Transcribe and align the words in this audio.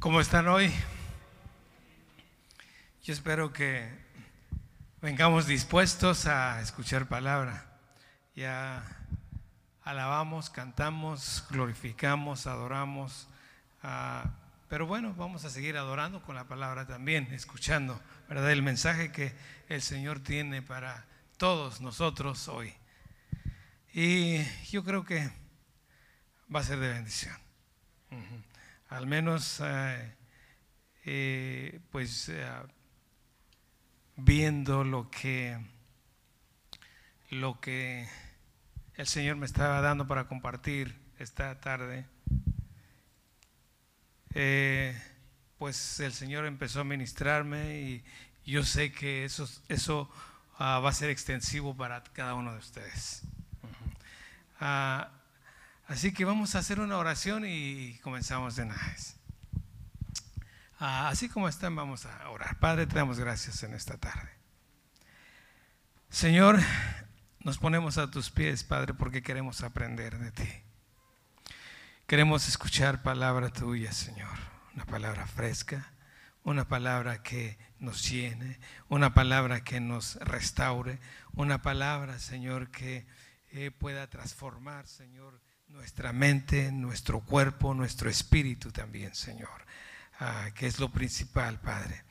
¿Cómo 0.00 0.20
están 0.20 0.46
hoy? 0.46 0.72
Yo 3.02 3.12
espero 3.12 3.52
que 3.52 3.90
vengamos 5.02 5.48
dispuestos 5.48 6.26
a 6.26 6.60
escuchar 6.60 7.08
palabra. 7.08 7.66
Ya 8.36 8.84
alabamos, 9.82 10.50
cantamos, 10.50 11.44
glorificamos, 11.50 12.46
adoramos. 12.46 13.26
ah, 13.82 14.30
pero 14.68 14.86
bueno, 14.86 15.14
vamos 15.14 15.44
a 15.44 15.50
seguir 15.50 15.76
adorando 15.76 16.22
con 16.22 16.36
la 16.36 16.44
palabra 16.44 16.86
también, 16.86 17.24
escuchando, 17.32 18.00
¿verdad? 18.28 18.52
El 18.52 18.62
mensaje 18.62 19.10
que 19.10 19.34
el 19.68 19.82
Señor 19.82 20.20
tiene 20.20 20.62
para 20.62 21.06
todos 21.38 21.80
nosotros 21.80 22.46
hoy. 22.46 22.72
Y 23.92 24.44
yo 24.70 24.84
creo 24.84 25.04
que 25.04 25.28
va 26.54 26.60
a 26.60 26.62
ser 26.62 26.78
de 26.78 26.88
bendición. 26.88 27.36
Ujú. 28.12 28.47
Al 28.88 29.06
menos, 29.06 29.60
eh, 29.62 30.14
eh, 31.04 31.80
pues, 31.90 32.30
eh, 32.30 32.46
viendo 34.16 34.82
lo 34.82 35.10
que, 35.10 35.58
lo 37.28 37.60
que 37.60 38.08
el 38.94 39.06
Señor 39.06 39.36
me 39.36 39.44
estaba 39.44 39.82
dando 39.82 40.06
para 40.06 40.26
compartir 40.26 40.98
esta 41.18 41.60
tarde, 41.60 42.06
pues 45.58 46.00
el 46.00 46.12
Señor 46.12 46.46
empezó 46.46 46.80
a 46.80 46.84
ministrarme 46.84 47.80
y 47.80 48.04
yo 48.46 48.62
sé 48.62 48.92
que 48.92 49.24
eso, 49.24 49.46
eso 49.68 50.08
ah, 50.58 50.78
va 50.78 50.90
a 50.90 50.94
ser 50.94 51.10
extensivo 51.10 51.76
para 51.76 52.02
cada 52.04 52.34
uno 52.34 52.52
de 52.52 52.58
ustedes. 52.58 53.22
Así 55.88 56.12
que 56.12 56.24
vamos 56.24 56.54
a 56.54 56.60
hacer 56.60 56.78
una 56.80 56.96
oración 56.96 57.44
y 57.44 57.98
comenzamos 58.02 58.54
de 58.56 58.66
vez. 58.66 59.16
Ah, 60.78 61.08
así 61.08 61.28
como 61.28 61.48
están, 61.48 61.74
vamos 61.74 62.06
a 62.06 62.30
orar. 62.30 62.56
Padre, 62.60 62.86
te 62.86 62.94
damos 62.94 63.18
gracias 63.18 63.64
en 63.64 63.74
esta 63.74 63.98
tarde. 63.98 64.30
Señor, 66.08 66.60
nos 67.40 67.58
ponemos 67.58 67.98
a 67.98 68.10
tus 68.10 68.30
pies, 68.30 68.62
Padre, 68.62 68.94
porque 68.94 69.22
queremos 69.22 69.62
aprender 69.62 70.18
de 70.18 70.30
ti. 70.30 70.48
Queremos 72.06 72.46
escuchar 72.46 73.02
palabra 73.02 73.50
tuya, 73.50 73.92
Señor. 73.92 74.38
Una 74.74 74.86
palabra 74.86 75.26
fresca, 75.26 75.92
una 76.44 76.68
palabra 76.68 77.22
que 77.22 77.58
nos 77.80 78.08
llene, 78.08 78.60
una 78.88 79.12
palabra 79.14 79.64
que 79.64 79.80
nos 79.80 80.14
restaure, 80.16 81.00
una 81.32 81.60
palabra, 81.60 82.18
Señor, 82.18 82.70
que 82.70 83.06
eh, 83.50 83.70
pueda 83.70 84.08
transformar, 84.08 84.86
Señor, 84.86 85.40
nuestra 85.68 86.12
mente, 86.12 86.72
nuestro 86.72 87.20
cuerpo, 87.20 87.74
nuestro 87.74 88.10
espíritu 88.10 88.70
también, 88.70 89.14
Señor, 89.14 89.68
Ah, 90.20 90.50
que 90.54 90.66
es 90.66 90.80
lo 90.80 90.88
principal, 90.88 91.60
Padre. 91.60 92.02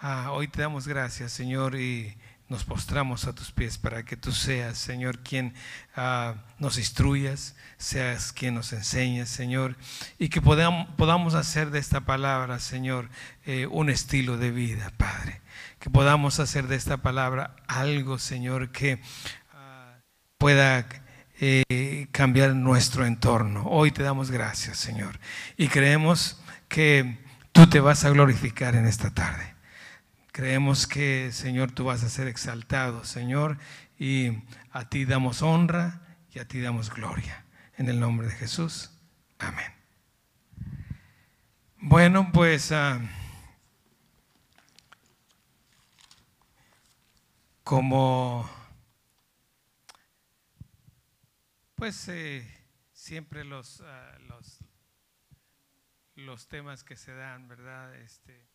Ah, 0.00 0.32
hoy 0.32 0.48
te 0.48 0.60
damos 0.60 0.88
gracias, 0.88 1.30
Señor, 1.30 1.76
y 1.76 2.16
nos 2.48 2.64
postramos 2.64 3.26
a 3.26 3.32
tus 3.32 3.52
pies 3.52 3.78
para 3.78 4.04
que 4.04 4.16
tú 4.16 4.32
seas, 4.32 4.76
Señor, 4.76 5.20
quien 5.20 5.54
ah, 5.94 6.34
nos 6.58 6.78
instruyas, 6.78 7.54
seas 7.76 8.32
quien 8.32 8.56
nos 8.56 8.72
enseñes, 8.72 9.28
Señor, 9.28 9.76
y 10.18 10.30
que 10.30 10.42
podamos, 10.42 10.88
podamos 10.96 11.34
hacer 11.34 11.70
de 11.70 11.78
esta 11.78 12.00
palabra, 12.00 12.58
Señor, 12.58 13.08
eh, 13.46 13.68
un 13.68 13.88
estilo 13.88 14.36
de 14.36 14.50
vida, 14.50 14.92
Padre. 14.96 15.40
Que 15.78 15.90
podamos 15.90 16.40
hacer 16.40 16.66
de 16.66 16.74
esta 16.74 16.96
palabra 16.96 17.54
algo, 17.68 18.18
Señor, 18.18 18.72
que 18.72 19.00
pueda 20.38 20.88
eh, 21.40 22.06
cambiar 22.12 22.54
nuestro 22.54 23.04
entorno. 23.06 23.64
Hoy 23.66 23.90
te 23.90 24.02
damos 24.02 24.30
gracias, 24.30 24.78
Señor, 24.78 25.18
y 25.56 25.68
creemos 25.68 26.40
que 26.68 27.18
tú 27.52 27.66
te 27.68 27.80
vas 27.80 28.04
a 28.04 28.10
glorificar 28.10 28.76
en 28.76 28.86
esta 28.86 29.10
tarde. 29.10 29.54
Creemos 30.32 30.86
que, 30.86 31.30
Señor, 31.32 31.72
tú 31.72 31.84
vas 31.84 32.02
a 32.02 32.08
ser 32.08 32.26
exaltado, 32.26 33.04
Señor, 33.04 33.58
y 33.98 34.42
a 34.72 34.88
ti 34.88 35.04
damos 35.04 35.42
honra 35.42 36.00
y 36.32 36.40
a 36.40 36.48
ti 36.48 36.60
damos 36.60 36.92
gloria. 36.92 37.44
En 37.76 37.88
el 37.88 38.00
nombre 38.00 38.28
de 38.28 38.34
Jesús. 38.34 38.90
Amén. 39.38 39.72
Bueno, 41.78 42.30
pues 42.32 42.72
ah, 42.72 43.00
como 47.62 48.48
pues 51.74 52.08
eh, 52.08 52.46
siempre 52.92 53.44
los, 53.44 53.80
ah, 53.82 54.18
los 54.28 54.58
los 56.16 56.48
temas 56.48 56.82
que 56.82 56.96
se 56.96 57.12
dan, 57.14 57.46
¿verdad? 57.46 57.94
Este, 57.96 58.48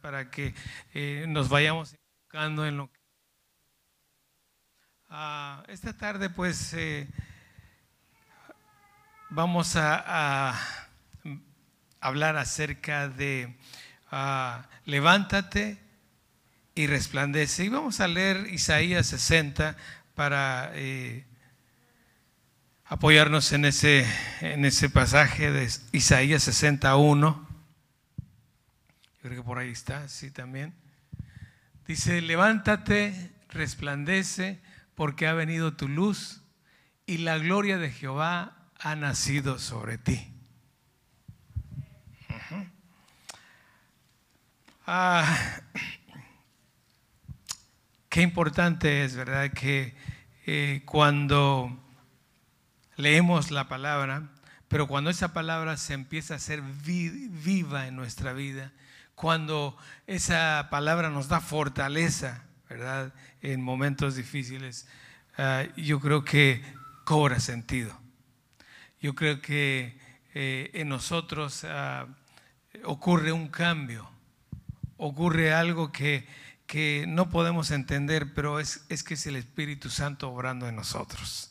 para 0.00 0.30
que 0.30 0.54
eh, 0.94 1.24
nos 1.28 1.48
vayamos 1.48 1.94
enfocando 1.94 2.66
en 2.66 2.76
lo 2.76 2.90
que... 2.90 3.00
Ah, 5.08 5.64
esta 5.68 5.92
tarde 5.96 6.30
pues 6.30 6.72
eh, 6.74 7.08
vamos 9.30 9.76
a, 9.76 10.02
a 10.52 10.89
hablar 12.00 12.36
acerca 12.36 13.08
de 13.08 13.56
ah, 14.10 14.68
levántate 14.84 15.78
y 16.74 16.86
resplandece. 16.86 17.64
Y 17.64 17.68
vamos 17.68 18.00
a 18.00 18.08
leer 18.08 18.48
Isaías 18.50 19.06
60 19.06 19.76
para 20.14 20.70
eh, 20.74 21.24
apoyarnos 22.86 23.52
en 23.52 23.64
ese, 23.64 24.06
en 24.40 24.64
ese 24.64 24.90
pasaje 24.90 25.50
de 25.50 25.70
Isaías 25.92 26.42
61. 26.42 27.48
Yo 29.22 29.28
creo 29.28 29.36
que 29.36 29.46
por 29.46 29.58
ahí 29.58 29.70
está, 29.70 30.08
sí 30.08 30.30
también. 30.30 30.74
Dice, 31.86 32.20
levántate, 32.20 33.32
resplandece, 33.48 34.60
porque 34.94 35.26
ha 35.26 35.32
venido 35.32 35.74
tu 35.74 35.88
luz 35.88 36.42
y 37.06 37.18
la 37.18 37.38
gloria 37.38 37.78
de 37.78 37.90
Jehová 37.90 38.56
ha 38.78 38.94
nacido 38.96 39.58
sobre 39.58 39.98
ti. 39.98 40.29
Ah, 44.92 45.60
qué 48.08 48.22
importante 48.22 49.04
es, 49.04 49.14
¿verdad? 49.14 49.52
Que 49.52 49.94
eh, 50.46 50.82
cuando 50.84 51.78
leemos 52.96 53.52
la 53.52 53.68
palabra, 53.68 54.30
pero 54.66 54.88
cuando 54.88 55.10
esa 55.10 55.32
palabra 55.32 55.76
se 55.76 55.94
empieza 55.94 56.34
a 56.34 56.38
ser 56.40 56.60
vi- 56.62 57.28
viva 57.28 57.86
en 57.86 57.94
nuestra 57.94 58.32
vida, 58.32 58.72
cuando 59.14 59.76
esa 60.08 60.66
palabra 60.72 61.08
nos 61.08 61.28
da 61.28 61.40
fortaleza, 61.40 62.42
¿verdad? 62.68 63.14
En 63.42 63.62
momentos 63.62 64.16
difíciles, 64.16 64.88
ah, 65.38 65.62
yo 65.76 66.00
creo 66.00 66.24
que 66.24 66.64
cobra 67.04 67.38
sentido. 67.38 67.96
Yo 69.00 69.14
creo 69.14 69.40
que 69.40 69.96
eh, 70.34 70.72
en 70.74 70.88
nosotros 70.88 71.64
ah, 71.64 72.08
ocurre 72.82 73.30
un 73.30 73.46
cambio, 73.46 74.09
ocurre 75.00 75.54
algo 75.54 75.92
que, 75.92 76.26
que 76.66 77.06
no 77.08 77.30
podemos 77.30 77.70
entender, 77.70 78.34
pero 78.34 78.60
es, 78.60 78.84
es 78.90 79.02
que 79.02 79.14
es 79.14 79.26
el 79.26 79.36
Espíritu 79.36 79.88
Santo 79.88 80.30
obrando 80.30 80.68
en 80.68 80.76
nosotros. 80.76 81.50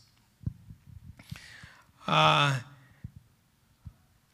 Ah, 2.06 2.62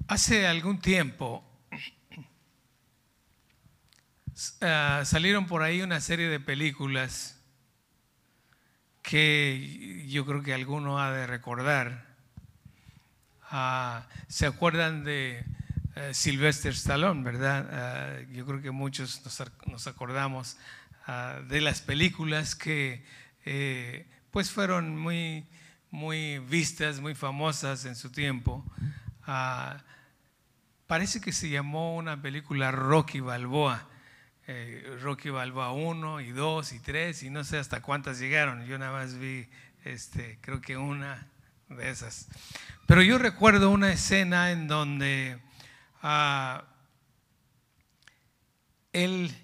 hace 0.07 0.47
algún 0.47 0.79
tiempo 0.79 1.43
ah, 4.61 5.01
salieron 5.05 5.47
por 5.47 5.63
ahí 5.63 5.81
una 5.81 6.01
serie 6.01 6.27
de 6.27 6.41
películas 6.41 7.39
que 9.01 10.05
yo 10.09 10.25
creo 10.25 10.43
que 10.43 10.53
alguno 10.53 10.99
ha 10.99 11.11
de 11.11 11.25
recordar. 11.25 12.05
Ah, 13.49 14.07
¿Se 14.27 14.45
acuerdan 14.45 15.05
de 15.05 15.45
eh, 15.95 16.13
Sylvester 16.13 16.73
Stallone, 16.73 17.23
verdad? 17.23 17.67
Ah, 17.71 18.21
yo 18.31 18.45
creo 18.45 18.61
que 18.61 18.71
muchos 18.71 19.21
nos, 19.23 19.39
ac- 19.41 19.65
nos 19.67 19.87
acordamos 19.87 20.57
ah, 21.07 21.39
de 21.47 21.61
las 21.61 21.81
películas 21.81 22.55
que 22.55 23.03
eh, 23.45 24.05
pues 24.31 24.51
fueron 24.51 24.97
muy, 24.97 25.45
muy 25.91 26.39
vistas, 26.39 26.99
muy 26.99 27.15
famosas 27.15 27.85
en 27.85 27.95
su 27.95 28.11
tiempo. 28.11 28.65
Ah, 29.25 29.77
parece 30.87 31.21
que 31.21 31.31
se 31.31 31.49
llamó 31.49 31.95
una 31.95 32.21
película 32.21 32.71
Rocky 32.71 33.19
Balboa. 33.19 33.87
eh, 34.47 34.97
Rocky 35.01 35.29
Balboa 35.29 35.71
1 35.71 36.21
y 36.21 36.31
2 36.31 36.73
y 36.73 36.79
3 36.79 37.23
y 37.23 37.29
no 37.31 37.43
sé 37.43 37.57
hasta 37.57 37.81
cuántas 37.81 38.19
llegaron. 38.19 38.65
Yo 38.65 38.77
nada 38.77 38.91
más 38.91 39.15
vi, 39.17 39.47
este, 39.85 40.37
creo 40.41 40.61
que 40.61 40.77
una 40.77 41.27
de 41.69 41.89
esas. 41.89 42.27
Pero 42.85 43.01
yo 43.01 43.17
recuerdo 43.17 43.71
una 43.71 43.91
escena 43.91 44.51
en 44.51 44.67
donde 44.67 45.39
ah, 46.07 46.63
él 48.93 49.35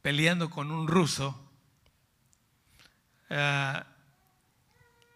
peleando 0.00 0.48
con 0.48 0.70
un 0.70 0.86
ruso. 0.86 1.36
Ah, 3.28 3.84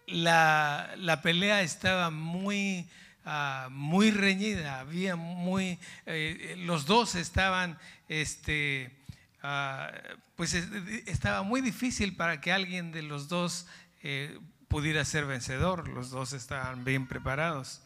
la, 0.07 1.21
pelea 1.23 1.61
estaba 1.61 2.09
muy, 2.09 2.89
ah, 3.23 3.69
muy 3.71 4.11
reñida, 4.11 4.81
había 4.81 5.15
muy, 5.15 5.79
eh, 6.05 6.55
los 6.59 6.85
dos 6.85 7.15
estaban, 7.15 7.79
este, 8.09 8.93
ah, 9.41 9.89
pues 10.35 10.53
estaba 10.53 11.43
muy 11.43 11.61
difícil 11.61 12.17
para 12.17 12.41
que 12.41 12.51
alguien 12.51 12.91
de 12.91 13.03
los 13.03 13.29
dos 13.29 13.67
eh, 14.01 14.37
pudiera 14.67 15.05
ser 15.05 15.25
vencedor, 15.25 15.87
los 15.87 16.09
dos 16.09 16.33
estaban 16.33 16.83
bien 16.83 17.07
preparados. 17.07 17.81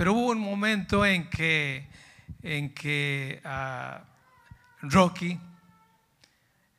Ah, 0.00 0.02
pero 0.02 0.14
hubo 0.14 0.30
un 0.30 0.38
momento 0.38 1.04
en 1.04 1.28
que, 1.28 1.86
en 2.42 2.72
que 2.72 3.42
Rocky 4.80 5.38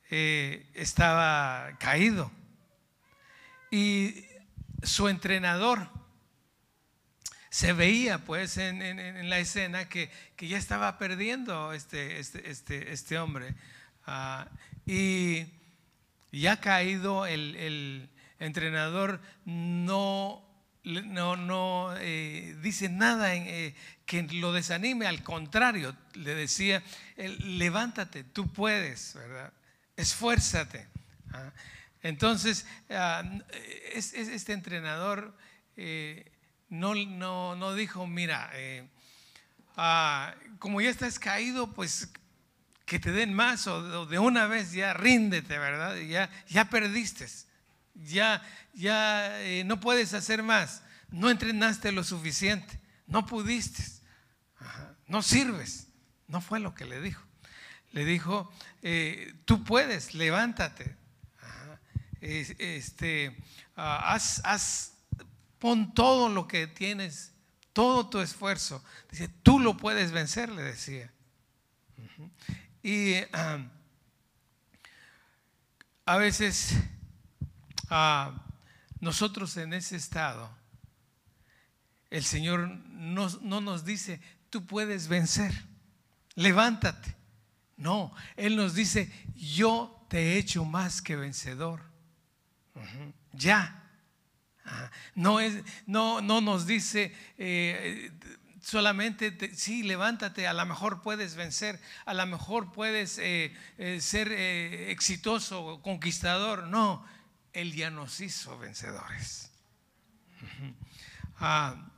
eh, 0.10 0.66
estaba 0.74 1.78
caído 1.78 2.32
y 3.70 4.26
su 4.82 5.08
entrenador 5.08 5.88
se 7.52 7.74
veía 7.74 8.26
pues 8.26 8.58
en, 8.58 9.30
la 9.30 9.38
escena 9.38 9.88
que, 9.88 10.10
ya 10.40 10.58
estaba 10.58 10.98
perdiendo 10.98 11.74
este, 11.74 12.20
este, 12.20 12.50
este, 12.50 12.92
este 12.92 13.20
hombre. 13.20 13.54
Ah, 14.08 14.48
y 14.88 15.46
ya 16.32 16.60
caído 16.60 17.28
el, 17.28 18.10
entrenador 18.40 19.22
no, 19.46 20.51
no, 20.84 21.36
no 21.36 21.94
eh, 21.98 22.56
dice 22.62 22.90
nada 22.90 23.36
eh, 23.36 23.76
que 24.06 24.24
lo 24.24 24.52
desanime, 24.52 25.08
al 25.08 25.24
contrario, 25.24 25.96
le 26.14 26.36
decía, 26.36 26.84
levántate, 27.18 28.24
tú 28.24 28.52
puedes, 28.52 29.14
¿verdad? 29.14 29.54
Esfuérzate. 29.96 30.88
¿ah? 31.34 31.52
Entonces, 32.04 32.66
ah, 32.90 33.24
este 33.94 34.54
entrenador 34.54 35.36
eh, 35.78 36.32
no, 36.70 36.96
no, 37.56 37.76
dijo, 37.76 38.08
mira, 38.08 38.50
eh, 38.54 38.88
ah, 39.78 40.34
como 40.60 40.82
ya 40.82 40.90
estás 40.90 41.20
caído, 41.20 41.74
pues 41.74 42.12
que 42.86 43.00
te 43.00 43.12
den 43.12 43.34
más 43.34 43.68
o 43.68 44.06
de 44.06 44.20
una 44.20 44.48
vez 44.48 44.74
ya 44.74 44.94
ríndete, 44.94 45.58
¿verdad? 45.58 45.96
Ya, 45.98 46.30
ya 46.50 46.70
perdiste, 46.70 47.28
ya, 47.96 48.42
ya 48.74 49.42
eh, 49.42 49.64
no 49.64 49.80
puedes 49.80 50.14
hacer 50.14 50.44
más, 50.44 50.84
no 51.10 51.30
entrenaste 51.30 51.92
lo 51.92 52.04
suficiente, 52.04 52.80
no 53.08 53.26
pudiste, 53.26 53.84
no 55.08 55.22
sirves. 55.22 55.88
No 56.32 56.40
fue 56.40 56.62
lo 56.62 56.74
que 56.74 56.86
le 56.86 57.02
dijo. 57.02 57.22
Le 57.92 58.06
dijo, 58.06 58.50
tú 59.44 59.66
puedes, 59.66 60.14
levántate, 60.14 60.96
este, 62.22 63.36
ah, 63.76 64.16
haz, 64.16 64.94
pon 65.60 65.94
todo 65.94 66.30
lo 66.30 66.48
que 66.48 66.68
tienes, 66.68 67.34
todo 67.74 68.08
tu 68.08 68.22
esfuerzo. 68.22 68.82
Tú 69.44 69.60
lo 69.60 69.76
puedes 69.76 70.12
vencer, 70.12 70.48
le 70.48 70.64
decía. 70.64 71.12
Y 72.82 73.16
a 76.06 76.16
veces 76.16 76.74
ah, 77.92 78.34
nosotros 79.00 79.56
en 79.58 79.74
ese 79.74 79.96
estado, 79.96 80.50
el 82.10 82.24
Señor 82.24 82.68
no, 82.68 83.30
no 83.42 83.62
nos 83.62 83.86
dice, 83.86 84.20
tú 84.50 84.66
puedes 84.66 85.08
vencer, 85.08 85.54
levántate. 86.36 87.16
No, 87.78 88.14
Él 88.36 88.56
nos 88.56 88.76
dice, 88.76 89.12
yo 89.36 90.06
te 90.08 90.34
he 90.34 90.38
hecho 90.38 90.66
más 90.66 91.02
que 91.02 91.16
vencedor. 91.16 91.82
Ya. 93.34 93.90
No, 95.16 95.40
es, 95.40 95.64
no, 95.88 96.22
no 96.22 96.42
nos 96.42 96.66
dice 96.68 97.14
eh, 97.38 98.12
solamente, 98.62 99.56
sí, 99.56 99.84
levántate, 99.84 100.48
a 100.48 100.54
lo 100.54 100.66
mejor 100.66 101.02
puedes 101.02 101.36
vencer, 101.36 101.80
a 102.06 102.14
lo 102.14 102.26
mejor 102.28 102.72
puedes 102.72 103.18
eh, 103.18 103.54
eh, 103.78 104.00
ser 104.00 104.32
exitoso, 104.32 105.82
conquistador. 105.82 106.68
No, 106.68 107.04
Él 107.54 107.74
ya 107.74 107.90
nos 107.90 108.20
hizo 108.22 108.58
vencedores. 108.58 109.52
Ah, 111.44 111.90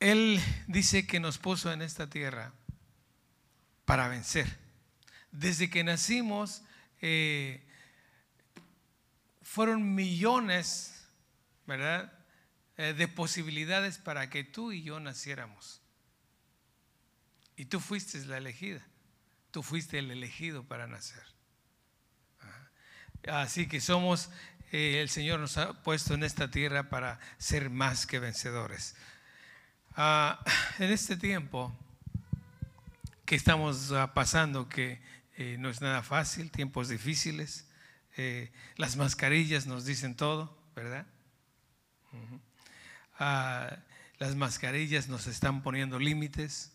él 0.00 0.40
dice 0.66 1.06
que 1.06 1.20
nos 1.20 1.38
puso 1.38 1.72
en 1.72 1.80
esta 1.80 2.10
tierra 2.10 2.52
para 3.84 4.08
vencer. 4.08 4.58
Desde 5.30 5.70
que 5.70 5.84
nacimos, 5.84 6.62
fueron 9.42 9.94
millones, 9.94 11.08
¿verdad? 11.66 12.12
Eh, 12.76 12.92
de 12.92 13.08
posibilidades 13.08 13.96
para 13.96 14.28
que 14.28 14.44
tú 14.44 14.70
y 14.70 14.82
yo 14.82 15.00
naciéramos. 15.00 15.80
Y 17.56 17.64
tú 17.64 17.80
fuiste 17.80 18.22
la 18.26 18.36
elegida. 18.36 18.86
Tú 19.50 19.62
fuiste 19.62 19.98
el 19.98 20.10
elegido 20.10 20.64
para 20.64 20.86
nacer. 20.86 21.24
Así 23.30 23.66
que 23.66 23.80
somos, 23.80 24.30
eh, 24.72 25.00
el 25.00 25.08
Señor 25.08 25.40
nos 25.40 25.58
ha 25.58 25.82
puesto 25.82 26.14
en 26.14 26.22
esta 26.22 26.50
tierra 26.50 26.88
para 26.88 27.18
ser 27.38 27.70
más 27.70 28.06
que 28.06 28.18
vencedores. 28.18 28.94
Ah, 29.96 30.44
en 30.78 30.92
este 30.92 31.16
tiempo 31.16 31.76
que 33.24 33.34
estamos 33.34 33.90
ah, 33.92 34.14
pasando, 34.14 34.68
que 34.68 35.00
eh, 35.36 35.56
no 35.58 35.70
es 35.70 35.80
nada 35.80 36.02
fácil, 36.02 36.50
tiempos 36.50 36.88
difíciles, 36.88 37.66
eh, 38.16 38.52
las 38.76 38.96
mascarillas 38.96 39.66
nos 39.66 39.84
dicen 39.84 40.14
todo, 40.14 40.56
¿verdad? 40.74 41.06
Ah, 43.18 43.78
las 44.18 44.34
mascarillas 44.36 45.08
nos 45.08 45.26
están 45.26 45.62
poniendo 45.62 45.98
límites. 45.98 46.72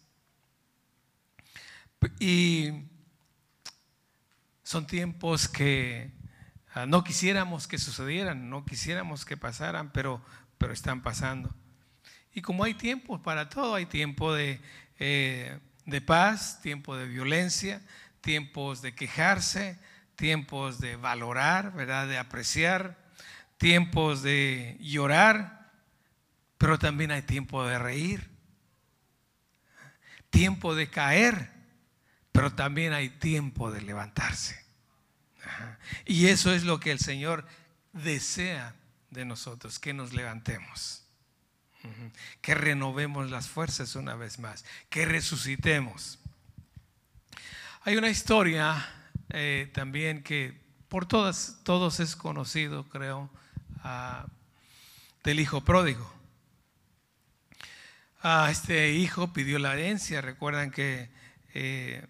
Y 2.20 2.72
son 4.64 4.88
tiempos 4.88 5.48
que 5.48 6.12
no 6.88 7.04
quisiéramos 7.04 7.68
que 7.68 7.78
sucedieran, 7.78 8.50
no 8.50 8.66
quisiéramos 8.66 9.26
que 9.26 9.38
pasaran, 9.38 9.92
pero, 9.92 10.22
pero 10.58 10.74
están 10.74 11.02
pasando. 11.02 11.54
Y 12.34 12.42
como 12.42 12.64
hay 12.64 12.74
tiempo 12.74 13.22
para 13.22 13.50
todo, 13.50 13.76
hay 13.76 13.86
tiempo 13.86 14.34
de, 14.34 14.62
eh, 15.00 15.60
de 15.86 16.02
paz, 16.02 16.62
tiempo 16.62 16.96
de 16.96 17.08
violencia, 17.08 17.82
tiempos 18.22 18.82
de 18.82 18.96
quejarse, 18.96 19.78
tiempos 20.16 20.80
de 20.80 20.96
valorar, 20.96 21.74
¿verdad? 21.74 22.08
De 22.08 22.18
apreciar, 22.18 22.98
tiempos 23.58 24.22
de 24.22 24.78
llorar, 24.80 25.72
pero 26.58 26.80
también 26.80 27.12
hay 27.12 27.24
tiempo 27.24 27.66
de 27.66 27.80
reír, 27.80 28.30
tiempo 30.30 30.74
de 30.76 30.90
caer, 30.90 31.50
pero 32.32 32.54
también 32.54 32.94
hay 32.94 33.10
tiempo 33.10 33.72
de 33.72 33.82
levantarse. 33.82 34.61
Y 36.06 36.28
eso 36.28 36.54
es 36.54 36.64
lo 36.64 36.80
que 36.80 36.92
el 36.92 37.00
Señor 37.00 37.46
desea 37.94 38.76
de 39.10 39.26
nosotros, 39.26 39.80
que 39.80 39.94
nos 39.94 40.14
levantemos, 40.14 41.04
que 42.42 42.56
renovemos 42.56 43.30
las 43.30 43.50
fuerzas 43.50 43.96
una 43.96 44.16
vez 44.16 44.40
más, 44.40 44.66
que 44.90 45.06
resucitemos. 45.06 46.20
Hay 47.84 47.98
una 47.98 48.10
historia 48.10 48.88
eh, 49.30 49.70
también 49.74 50.24
que 50.24 50.60
por 50.88 51.06
todas, 51.06 51.60
todos 51.64 52.00
es 52.00 52.16
conocido, 52.16 52.88
creo, 52.90 53.30
del 55.24 55.40
hijo 55.40 55.62
pródigo. 55.62 56.14
este 58.50 58.92
hijo 58.92 59.34
pidió 59.34 59.58
la 59.58 59.74
herencia, 59.74 60.22
recuerdan 60.22 60.70
que 60.70 61.10
eh, 61.54 62.06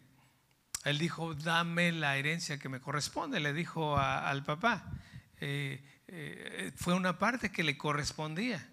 él 0.85 0.97
dijo, 0.97 1.35
dame 1.35 1.91
la 1.91 2.17
herencia 2.17 2.57
que 2.57 2.69
me 2.69 2.79
corresponde, 2.79 3.39
le 3.39 3.53
dijo 3.53 3.97
al 3.97 4.43
papá. 4.43 4.91
Eh, 5.39 5.83
fue 6.75 6.93
una 6.93 7.17
parte 7.17 7.51
que 7.51 7.63
le 7.63 7.77
correspondía. 7.77 8.67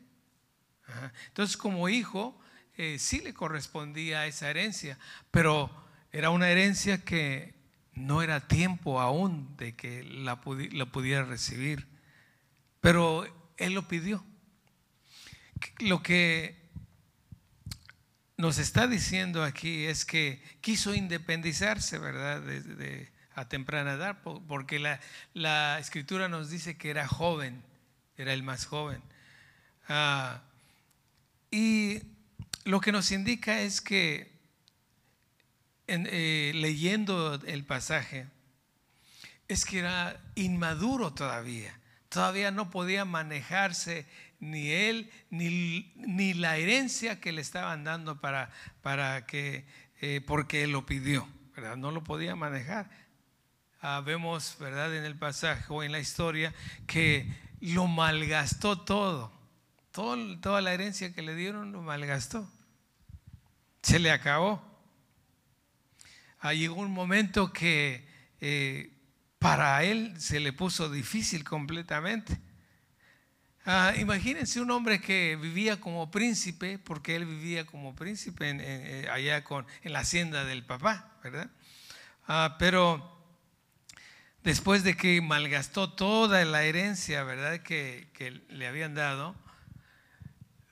Entonces 1.29 1.57
como 1.57 1.89
hijo, 1.89 2.41
sí 2.97 3.21
le 3.21 3.35
correspondía 3.35 4.27
esa 4.27 4.51
herencia, 4.51 4.99
pero 5.31 5.71
era 6.13 6.31
una 6.31 6.49
herencia 6.49 7.05
que 7.05 7.59
no 7.99 8.23
era 8.23 8.47
tiempo 8.47 9.01
aún 9.01 9.57
de 9.57 9.75
que 9.75 10.03
la, 10.05 10.41
pudiera 10.41 11.25
recibir, 11.25 11.87
pero 12.81 13.27
él 13.57 13.75
lo 13.75 13.87
pidió. 13.89 14.25
Lo 15.81 16.03
que 16.03 16.68
nos 18.39 18.59
está 18.59 18.87
diciendo 18.87 19.43
aquí 19.43 19.85
es 19.87 20.05
que 20.05 20.41
quiso 20.61 20.95
independizarse, 20.95 21.99
¿verdad? 21.99 22.41
De, 22.41 23.11
a 23.35 23.49
temprana 23.49 23.95
edad, 23.95 24.19
porque 24.23 24.79
la, 24.79 25.01
la, 25.35 25.79
escritura 25.79 26.29
nos 26.29 26.49
dice 26.49 26.77
que 26.77 26.91
era 26.91 27.07
joven, 27.07 27.63
era 28.17 28.33
el 28.33 28.43
más 28.43 28.65
joven. 28.65 29.03
Ah, 29.89 30.43
y 31.51 32.01
lo 32.65 32.81
que 32.81 32.93
nos 32.93 33.13
indica 33.13 33.61
es 33.61 33.81
que 33.81 34.33
eh, 35.89 36.53
leyendo 36.55 37.41
el 37.47 37.65
pasaje, 37.65 38.27
es 39.49 39.65
que 39.65 39.81
era 39.81 40.21
inmaduro 40.35 41.13
todavía. 41.13 41.79
Todavía 42.09 42.51
no 42.51 42.71
podía 42.71 43.05
manejarse 43.05 44.07
ni 44.41 44.71
él 44.71 45.11
ni, 45.31 45.93
ni 45.97 46.35
la 46.35 46.57
herencia 46.57 47.21
que 47.21 47.33
le 47.33 47.41
estaban 47.41 47.85
dando 47.85 48.21
para, 48.21 48.51
para 48.83 49.27
que, 49.27 49.67
eh, 50.01 50.21
porque 50.27 50.63
él 50.65 50.73
lo 50.73 50.87
pidió, 50.87 51.29
¿verdad? 51.55 51.77
No 51.77 51.91
lo 51.91 52.05
podía 52.05 52.37
manejar. 52.37 52.91
Ah, 53.81 54.03
vemos, 54.05 54.57
¿verdad? 54.59 54.95
En 54.97 55.05
el 55.05 55.17
pasaje 55.17 55.65
o 55.69 55.83
en 55.83 55.93
la 55.93 56.01
historia 56.01 56.55
que 56.87 57.33
lo 57.61 57.87
malgastó 57.87 58.81
todo. 58.81 59.33
todo. 59.93 60.39
Toda 60.41 60.61
la 60.61 60.73
herencia 60.73 61.13
que 61.13 61.23
le 61.23 61.35
dieron 61.35 61.73
lo 61.73 61.83
malgastó. 61.83 62.51
Se 63.83 63.99
le 63.99 64.11
acabó. 64.11 64.63
Ah, 66.41 66.55
llegó 66.55 66.77
un 66.77 66.93
momento 66.93 67.53
que 67.53 68.07
eh, 68.41 68.93
para 69.39 69.83
él 69.85 70.21
se 70.21 70.41
le 70.41 70.53
puso 70.53 70.91
difícil 70.91 71.45
completamente. 71.45 72.39
Ah, 73.71 73.93
imagínense 73.99 74.63
un 74.63 74.71
hombre 74.71 74.99
que 74.99 75.37
vivía 75.37 75.79
como 75.79 76.11
príncipe, 76.11 76.79
porque 76.79 77.17
él 77.17 77.27
vivía 77.27 77.67
como 77.67 77.95
príncipe 77.95 78.57
eh, 78.59 79.07
allá 79.13 79.45
con, 79.45 79.67
en 79.83 79.93
la 79.93 79.99
hacienda 79.99 80.47
del 80.47 80.65
papá, 80.65 81.19
¿verdad? 81.23 81.51
Ah, 82.27 82.57
pero 82.59 83.23
después 84.43 84.85
de 84.85 84.97
que 84.97 85.21
malgastó 85.21 85.93
toda 85.93 86.43
la 86.47 86.63
herencia, 86.63 87.25
¿verdad? 87.25 87.59
Que, 87.61 88.09
que, 88.15 88.41
le 88.49 88.67
habían 88.67 88.95
dado, 88.95 89.37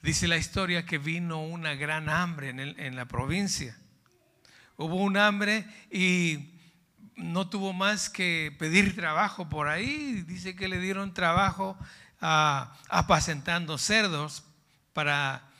dice 0.00 0.26
la 0.26 0.38
historia 0.38 0.87
que 0.87 0.97
vino 0.97 1.43
una 1.45 1.75
gran 1.75 2.09
hambre 2.09 2.49
en, 2.49 2.61
el, 2.61 2.81
en 2.81 2.97
la 2.97 3.05
provincia. 3.05 3.76
Hubo 4.79 4.97
un 4.97 5.19
hambre 5.19 5.67
y 5.91 6.49
no 7.15 7.50
tuvo 7.50 7.75
más 7.75 8.09
que 8.09 8.57
pedir 8.59 8.97
trabajo 8.97 9.50
por 9.50 9.69
ahí. 9.69 10.25
Dice 10.26 10.57
que 10.57 10.67
le 10.67 10.79
dieron 10.79 11.12
trabajo 11.12 11.79
apacentando 12.20 13.78
cerdos 13.78 14.44
para, 14.92 15.50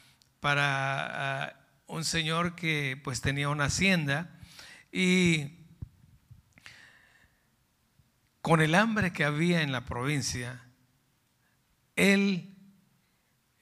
para 0.41 1.67
un 1.87 2.05
señor 2.05 2.55
que 2.55 3.01
pues 3.03 3.21
tenía 3.21 3.49
una 3.49 3.65
hacienda 3.65 4.31
y 4.91 5.57
con 8.41 8.61
el 8.61 8.75
hambre 8.75 9.13
que 9.13 9.25
había 9.25 9.63
en 9.63 9.73
la 9.73 9.85
provincia, 9.85 10.63
él 11.97 12.55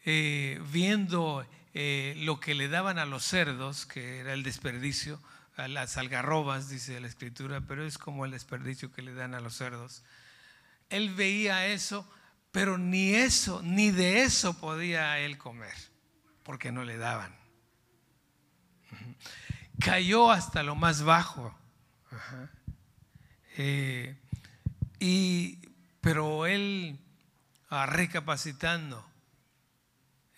eh, 0.04 0.60
viendo 0.70 1.46
eh, 1.72 2.14
lo 2.18 2.38
que 2.38 2.54
le 2.54 2.68
daban 2.68 2.98
a 2.98 3.06
los 3.06 3.24
cerdos, 3.24 3.86
que 3.86 4.18
era 4.18 4.34
el 4.34 4.42
desperdicio, 4.42 5.20
a 5.56 5.68
las 5.68 5.96
algarrobas, 5.96 6.68
dice 6.68 7.00
la 7.00 7.06
escritura, 7.06 7.62
pero 7.66 7.86
es 7.86 7.96
como 7.96 8.26
el 8.26 8.32
desperdicio 8.32 8.92
que 8.92 9.02
le 9.02 9.14
dan 9.14 9.34
a 9.34 9.40
los 9.40 9.56
cerdos. 9.56 10.02
Él 10.90 11.14
veía 11.14 11.66
eso, 11.66 12.06
pero 12.54 12.78
ni 12.78 13.12
eso, 13.16 13.62
ni 13.64 13.90
de 13.90 14.22
eso 14.22 14.56
podía 14.56 15.18
él 15.18 15.38
comer, 15.38 15.74
porque 16.44 16.70
no 16.70 16.84
le 16.84 16.96
daban. 16.96 17.34
Cayó 19.80 20.30
hasta 20.30 20.62
lo 20.62 20.76
más 20.76 21.02
bajo. 21.02 21.52
Eh, 23.56 24.16
y, 25.00 25.68
pero 26.00 26.46
él, 26.46 27.00
ah, 27.70 27.86
recapacitando 27.86 29.04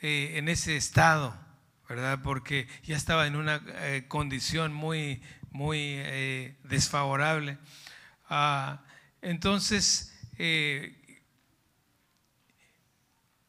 eh, 0.00 0.38
en 0.38 0.48
ese 0.48 0.74
estado, 0.74 1.38
¿verdad? 1.86 2.20
Porque 2.22 2.66
ya 2.82 2.96
estaba 2.96 3.26
en 3.26 3.36
una 3.36 3.60
eh, 3.66 4.06
condición 4.08 4.72
muy, 4.72 5.22
muy 5.50 5.96
desfavorable. 6.64 7.58
Ah, 8.30 8.84
entonces, 9.20 10.14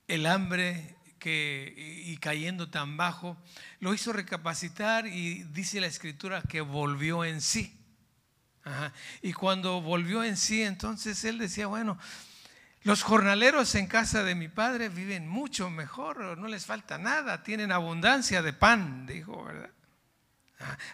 el 0.08 0.26
hambre 0.26 0.96
que, 1.20 1.74
y 2.06 2.18
cayendo 2.18 2.70
tan 2.70 2.98
bajo, 2.98 3.38
lo 3.80 3.94
hizo 3.94 4.14
recapacitar 4.14 5.08
y 5.08 5.44
dice 5.44 5.82
la 5.82 5.88
escritura 5.88 6.42
que 6.42 6.62
volvió 6.62 7.26
en 7.26 7.42
sí. 7.42 7.74
Y 9.22 9.34
cuando 9.34 9.82
volvió 9.82 10.24
en 10.24 10.38
sí, 10.38 10.62
entonces 10.62 11.24
él 11.24 11.38
decía, 11.38 11.68
bueno, 11.68 11.98
los 12.84 13.04
jornaleros 13.04 13.76
en 13.76 13.88
casa 13.88 14.24
de 14.24 14.36
mi 14.36 14.48
padre 14.48 14.90
viven 14.90 15.28
mucho 15.28 15.70
mejor, 15.70 16.38
no 16.38 16.48
les 16.48 16.66
falta 16.66 16.98
nada, 16.98 17.44
tienen 17.44 17.72
abundancia 17.72 18.42
de 18.42 18.54
pan, 18.54 19.06
dijo, 19.06 19.44
¿verdad? 19.44 19.72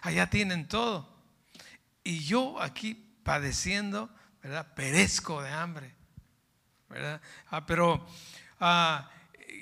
Allá 0.02 0.28
tienen 0.28 0.68
todo. 0.68 1.14
Y 2.02 2.20
yo 2.20 2.60
aquí 2.60 2.94
padeciendo, 3.22 4.10
¿verdad? 4.42 4.74
Perezco 4.74 5.42
de 5.42 5.50
hambre, 5.50 5.94
¿verdad? 6.88 7.20
Ah, 7.50 7.64
pero 7.64 8.06
ah, 8.64 9.10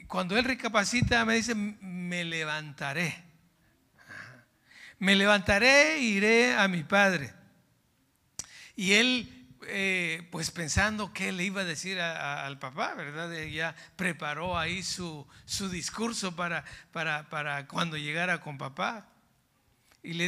cuando 0.06 0.36
él 0.36 0.44
recapacita, 0.44 1.24
me 1.24 1.34
dice, 1.34 1.54
me 1.54 2.24
levantaré. 2.24 3.24
Me 4.98 5.16
levantaré 5.16 5.96
e 5.96 6.02
iré 6.02 6.54
a 6.54 6.68
mi 6.68 6.84
padre. 6.84 7.32
Y 8.76 8.92
él 8.92 9.42
eh, 9.68 10.26
pues 10.30 10.50
pensando 10.50 11.12
qué 11.12 11.32
le 11.32 11.44
iba 11.44 11.62
a 11.62 11.64
decir 11.64 12.00
al 12.00 12.58
papá, 12.58 12.94
¿verdad? 12.94 13.32
Ella 13.34 13.74
preparó 13.96 14.58
ahí 14.58 14.82
su, 14.82 15.26
su 15.44 15.68
discurso 15.68 16.34
para, 16.34 16.64
para, 16.90 17.28
para, 17.28 17.66
cuando 17.66 17.96
llegara 17.96 18.40
con 18.40 18.58
papá. 18.58 19.08
Y, 20.02 20.20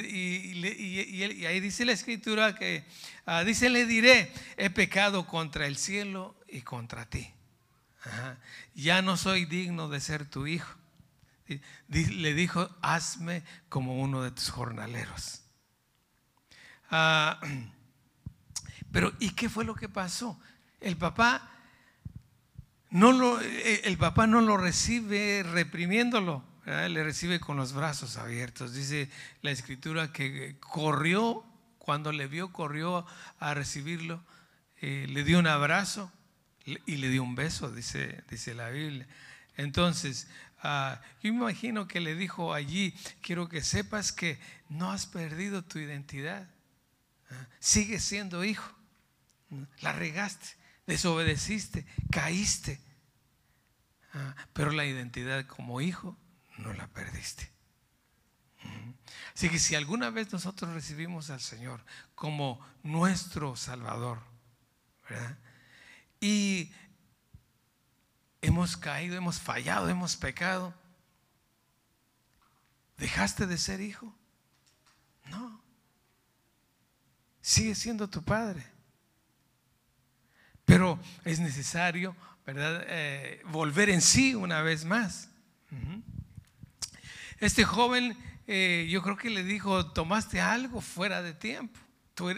ahí 1.45 1.61
dice 1.61 1.85
la 1.85 1.93
escritura 1.93 2.55
que, 2.55 2.85
ah, 3.27 3.43
dice, 3.43 3.71
le 3.71 3.87
diré, 3.87 4.33
he 4.57 4.71
pecado 4.71 5.27
contra 5.27 5.67
el 5.67 5.77
cielo 5.77 6.37
y 6.49 6.63
contra 6.63 7.07
ti. 7.07 7.35
Ya 8.75 9.03
no 9.03 9.17
soy 9.17 9.45
digno 9.45 9.89
de 9.89 10.01
ser 10.01 10.29
tu 10.29 10.47
hijo. 10.47 10.75
Le 11.89 12.35
dijo, 12.35 12.71
hazme 12.83 13.43
como 13.69 14.01
uno 14.01 14.23
de 14.23 14.31
tus 14.31 14.51
jornaleros. 14.51 15.43
Ah, 16.91 17.41
pero 18.93 19.13
¿y 19.19 19.31
qué 19.31 19.49
fue 19.49 19.65
lo 19.65 19.75
que 19.75 19.89
pasó? 19.89 20.39
El 20.81 20.97
papá 20.97 21.51
no 22.91 23.13
lo, 23.13 23.41
eh, 23.41 23.83
el 23.85 23.99
papá 23.99 24.27
no 24.27 24.41
lo 24.41 24.57
recibe 24.57 25.43
reprimiéndolo, 25.43 26.45
le 26.65 27.03
recibe 27.03 27.41
con 27.41 27.57
los 27.57 27.73
brazos 27.73 28.17
abiertos. 28.17 28.73
Dice 28.73 29.11
la 29.43 29.51
escritura 29.51 30.13
que 30.13 30.57
corrió, 30.61 31.45
cuando 31.79 32.13
le 32.13 32.27
vio, 32.29 32.53
corrió 32.53 33.05
a 33.39 33.53
recibirlo, 33.53 34.25
eh, 34.81 35.07
le 35.09 35.25
dio 35.25 35.39
un 35.39 35.47
abrazo 35.47 36.13
y 36.65 36.97
le 36.97 37.09
dio 37.09 37.23
un 37.23 37.35
beso, 37.35 37.71
dice, 37.71 38.25
dice 38.31 38.55
la 38.55 38.71
Biblia. 38.71 39.07
Entonces, 39.57 40.29
ah, 40.63 41.01
yo 41.23 41.29
imagino 41.29 41.87
que 41.87 42.01
le 42.01 42.15
dijo 42.15 42.55
allí, 42.55 42.95
quiero 43.21 43.49
que 43.49 43.63
sepas 43.63 44.13
que 44.13 44.39
no 44.69 44.91
has 44.91 45.07
perdido 45.07 45.63
tu 45.63 45.79
identidad, 45.79 46.49
ah, 47.31 47.47
sigues 47.61 48.05
siendo 48.05 48.45
hijo. 48.45 48.75
La 49.81 49.93
regaste, 49.93 50.49
desobedeciste, 50.87 51.87
caíste. 52.11 52.81
Ah, 54.15 54.35
pero 54.53 54.71
la 54.71 54.85
identidad 54.85 55.47
como 55.47 55.81
hijo 55.81 56.17
no 56.59 56.73
la 56.73 56.89
perdiste. 56.89 57.51
Así 59.35 59.51
que 59.51 59.59
si 59.59 59.75
alguna 59.75 60.11
vez 60.11 60.33
nosotros 60.33 60.73
recibimos 60.73 61.31
al 61.31 61.41
Señor 61.41 61.85
como 62.15 62.65
nuestro 62.83 63.57
Salvador, 63.57 64.21
Y 66.25 66.73
hemos 68.41 68.79
caído, 68.79 69.15
hemos 69.15 69.39
fallado, 69.39 69.91
hemos 69.91 70.17
pecado, 70.17 70.73
¿dejaste 72.97 73.47
de 73.47 73.59
ser 73.59 73.83
hijo? 73.83 74.11
No. 75.27 75.63
Sigue 77.43 77.75
siendo 77.75 78.09
tu 78.09 78.23
padre. 78.23 78.65
Pero 80.65 80.99
es 81.27 81.41
necesario, 81.41 82.17
¿verdad? 82.47 82.87
Eh, 82.89 83.43
volver 83.51 83.91
en 83.91 84.01
sí 84.01 84.35
una 84.35 84.63
vez 84.63 84.87
más. 84.87 85.29
Este 87.39 87.65
joven, 87.65 88.17
eh, 88.47 88.89
yo 88.89 89.03
creo 89.03 89.19
que 89.19 89.29
le 89.29 89.43
dijo, 89.43 89.93
tomaste 89.93 90.41
algo 90.41 90.81
fuera 90.81 91.21
de 91.21 91.35
tiempo. 91.35 91.79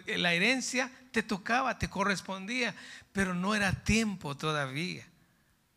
La 0.06 0.32
herencia 0.32 0.90
te 1.12 1.22
tocaba, 1.22 1.78
te 1.78 1.88
correspondía, 1.88 2.74
pero 3.12 3.34
no 3.34 3.54
era 3.54 3.84
tiempo 3.84 4.36
todavía, 4.36 5.06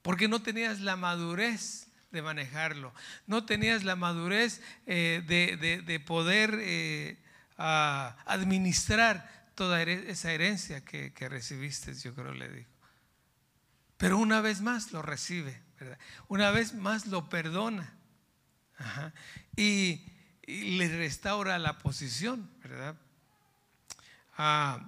porque 0.02 0.28
no 0.28 0.42
tenías 0.42 0.80
la 0.80 0.96
madurez 0.96 1.88
de 2.12 2.22
manejarlo, 2.22 2.94
no 3.28 3.46
tenías 3.46 3.84
la 3.84 3.96
madurez 3.96 4.62
eh, 4.86 5.24
de, 5.28 6.00
poder 6.00 7.18
administrar 7.58 9.52
toda 9.56 9.82
esa 9.82 10.32
herencia 10.32 10.84
que, 10.84 11.30
recibiste, 11.30 11.94
yo 11.94 12.16
creo 12.16 12.34
le 12.34 12.50
dijo. 12.50 12.70
Pero 13.98 14.18
una 14.18 14.40
vez 14.40 14.62
más 14.62 14.94
lo 14.94 15.02
recibe, 15.02 15.62
¿verdad? 15.78 16.00
Una 16.30 16.52
vez 16.52 16.74
más 16.74 17.06
lo 17.08 17.28
perdona. 17.28 17.94
Y, 19.58 20.06
y 20.48 20.78
le 20.78 20.88
restaura 20.88 21.60
la 21.60 21.80
posición, 21.80 22.50
¿verdad? 22.64 22.96
Ah, 24.42 24.80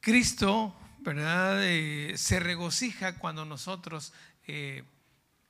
Cristo, 0.00 0.76
¿verdad? 0.98 1.62
Eh, 1.62 2.14
se 2.18 2.40
regocija 2.40 3.20
cuando 3.20 3.44
nosotros 3.44 4.12
eh, 4.48 4.82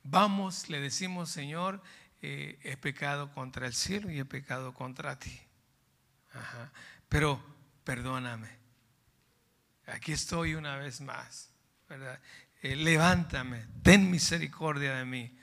vamos, 0.03 0.69
le 0.69 0.79
decimos, 0.79 1.31
Señor, 1.31 1.81
eh, 2.21 2.59
he 2.61 2.77
pecado 2.77 3.33
contra 3.33 3.65
el 3.65 3.73
cielo 3.73 4.11
y 4.11 4.19
he 4.19 4.25
pecado 4.25 4.75
contra 4.75 5.17
ti. 5.17 5.41
Pero 7.09 7.43
perdóname. 7.83 8.49
Aquí 9.87 10.11
estoy 10.11 10.53
una 10.53 10.77
vez 10.77 11.01
más. 11.01 11.49
levántame, 12.61 13.65
ten 13.81 14.11
misericordia 14.11 14.97
de 14.97 15.05
mí. 15.05 15.35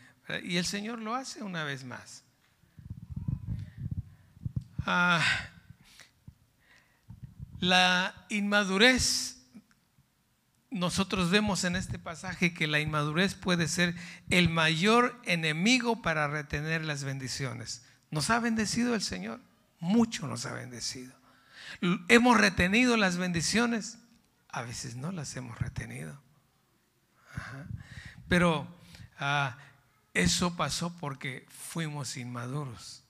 Y 0.44 0.56
el 0.56 0.66
Señor 0.66 1.00
lo 1.00 1.16
hace 1.16 1.42
una 1.42 1.64
vez 1.64 1.82
más. 1.82 2.23
Ah, 4.86 5.22
la 7.60 8.26
inmadurez, 8.28 9.38
nosotros 10.70 11.30
vemos 11.30 11.64
en 11.64 11.76
este 11.76 11.98
pasaje 11.98 12.52
que 12.52 12.66
la 12.66 12.80
inmadurez 12.80 13.34
puede 13.34 13.68
ser 13.68 13.94
el 14.28 14.48
mayor 14.48 15.18
enemigo 15.24 16.02
para 16.02 16.26
retener 16.26 16.84
las 16.84 17.04
bendiciones. 17.04 17.84
Nos 18.10 18.28
ha 18.30 18.40
bendecido 18.40 18.94
el 18.94 19.02
Señor, 19.02 19.40
mucho 19.78 20.26
nos 20.26 20.46
ha 20.46 20.52
bendecido. 20.52 21.14
Hemos 22.08 22.38
retenido 22.38 22.96
las 22.96 23.16
bendiciones, 23.16 23.98
a 24.48 24.62
veces 24.62 24.96
no 24.96 25.12
las 25.12 25.36
hemos 25.36 25.58
retenido. 25.58 26.20
Pero 28.28 28.66
ah, 29.18 29.56
eso 30.12 30.56
pasó 30.56 30.92
porque 30.98 31.46
fuimos 31.48 32.16
inmaduros, 32.16 33.03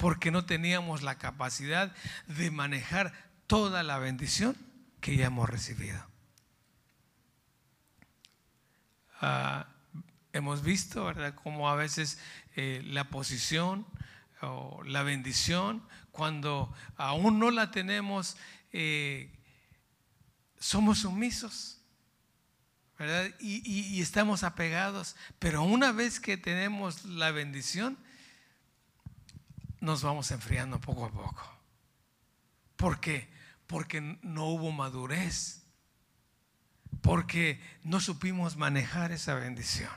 porque 0.00 0.30
no 0.30 0.46
teníamos 0.46 1.02
la 1.02 1.18
capacidad 1.18 1.94
de 2.26 2.50
manejar 2.50 3.12
toda 3.46 3.82
la 3.82 3.98
bendición 3.98 4.56
que 5.00 5.16
ya 5.16 5.26
hemos 5.26 5.48
recibido. 5.48 6.02
Ah, 9.20 9.66
hemos 10.32 10.62
visto, 10.62 11.04
¿verdad?, 11.04 11.34
cómo 11.34 11.68
a 11.68 11.74
veces 11.74 12.18
eh, 12.56 12.82
la 12.86 13.10
posición 13.10 13.86
o 14.40 14.82
la 14.84 15.02
bendición, 15.02 15.82
cuando 16.12 16.74
aún 16.96 17.38
no 17.38 17.50
la 17.50 17.70
tenemos, 17.70 18.38
eh, 18.72 19.30
somos 20.58 21.00
sumisos. 21.00 21.76
Y, 23.40 24.00
estamos 24.00 24.44
apegados. 24.44 25.16
Pero 25.38 25.62
una 25.62 25.92
vez 25.92 26.20
que 26.20 26.36
tenemos 26.36 27.04
la 27.06 27.30
bendición, 27.30 27.98
nos 29.80 30.02
vamos 30.02 30.30
enfriando 30.30 30.80
poco 30.80 31.06
a 31.06 31.10
poco. 31.10 31.56
¿Por 32.76 33.00
qué? 33.00 33.28
Porque 33.66 34.00
no 34.22 34.46
hubo 34.46 34.72
madurez. 34.72 35.62
Porque 37.02 37.60
no 37.82 38.00
supimos 38.00 38.56
manejar 38.56 39.12
esa 39.12 39.34
bendición. 39.34 39.90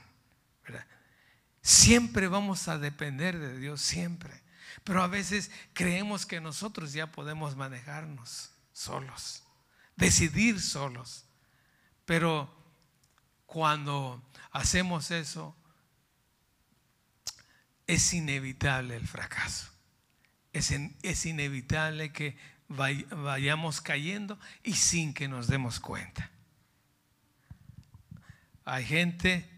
Siempre 1.61 2.27
vamos 2.27 2.67
a 2.67 2.77
depender 2.77 3.39
de 3.39 3.57
Dios, 3.57 3.81
siempre. 3.81 4.43
Pero 4.83 5.01
a 5.01 5.07
veces 5.07 5.49
creemos 5.73 6.25
que 6.25 6.41
nosotros 6.41 6.91
ya 6.91 7.11
podemos 7.11 7.55
manejarnos 7.55 8.51
solos, 8.73 9.43
decidir 9.95 10.59
solos. 10.59 11.23
Pero 12.05 12.53
cuando 13.45 14.21
hacemos 14.51 15.09
eso, 15.11 15.55
es 17.87 18.13
inevitable 18.13 18.95
el 18.95 19.07
fracaso. 19.07 19.72
Es, 20.53 21.25
inevitable 21.25 22.11
que 22.11 22.37
vayamos 22.67 23.81
cayendo 23.81 24.39
y 24.63 24.73
sin 24.73 25.13
que 25.13 25.27
nos 25.27 25.47
demos 25.47 25.79
cuenta. 25.79 26.29
Hay 28.63 28.85
gente 28.85 29.49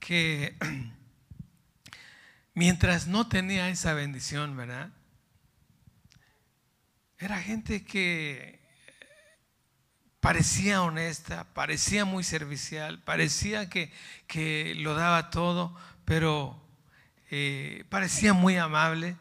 que 0.00 0.56
mientras 2.54 3.06
no 3.06 3.28
tenía 3.28 3.70
esa 3.70 3.94
bendición, 3.94 4.56
¿verdad? 4.56 4.90
Era 7.18 7.40
gente 7.40 7.84
que 7.84 8.60
parecía 10.20 10.82
honesta, 10.82 11.44
parecía 11.54 12.04
muy 12.04 12.24
servicial, 12.24 13.02
parecía 13.02 13.68
que, 13.70 14.74
lo 14.76 14.94
daba 14.94 15.30
todo, 15.30 15.74
pero 16.04 16.62
eh, 17.30 17.84
parecía 17.88 18.32
muy 18.32 18.56
amable. 18.56 19.16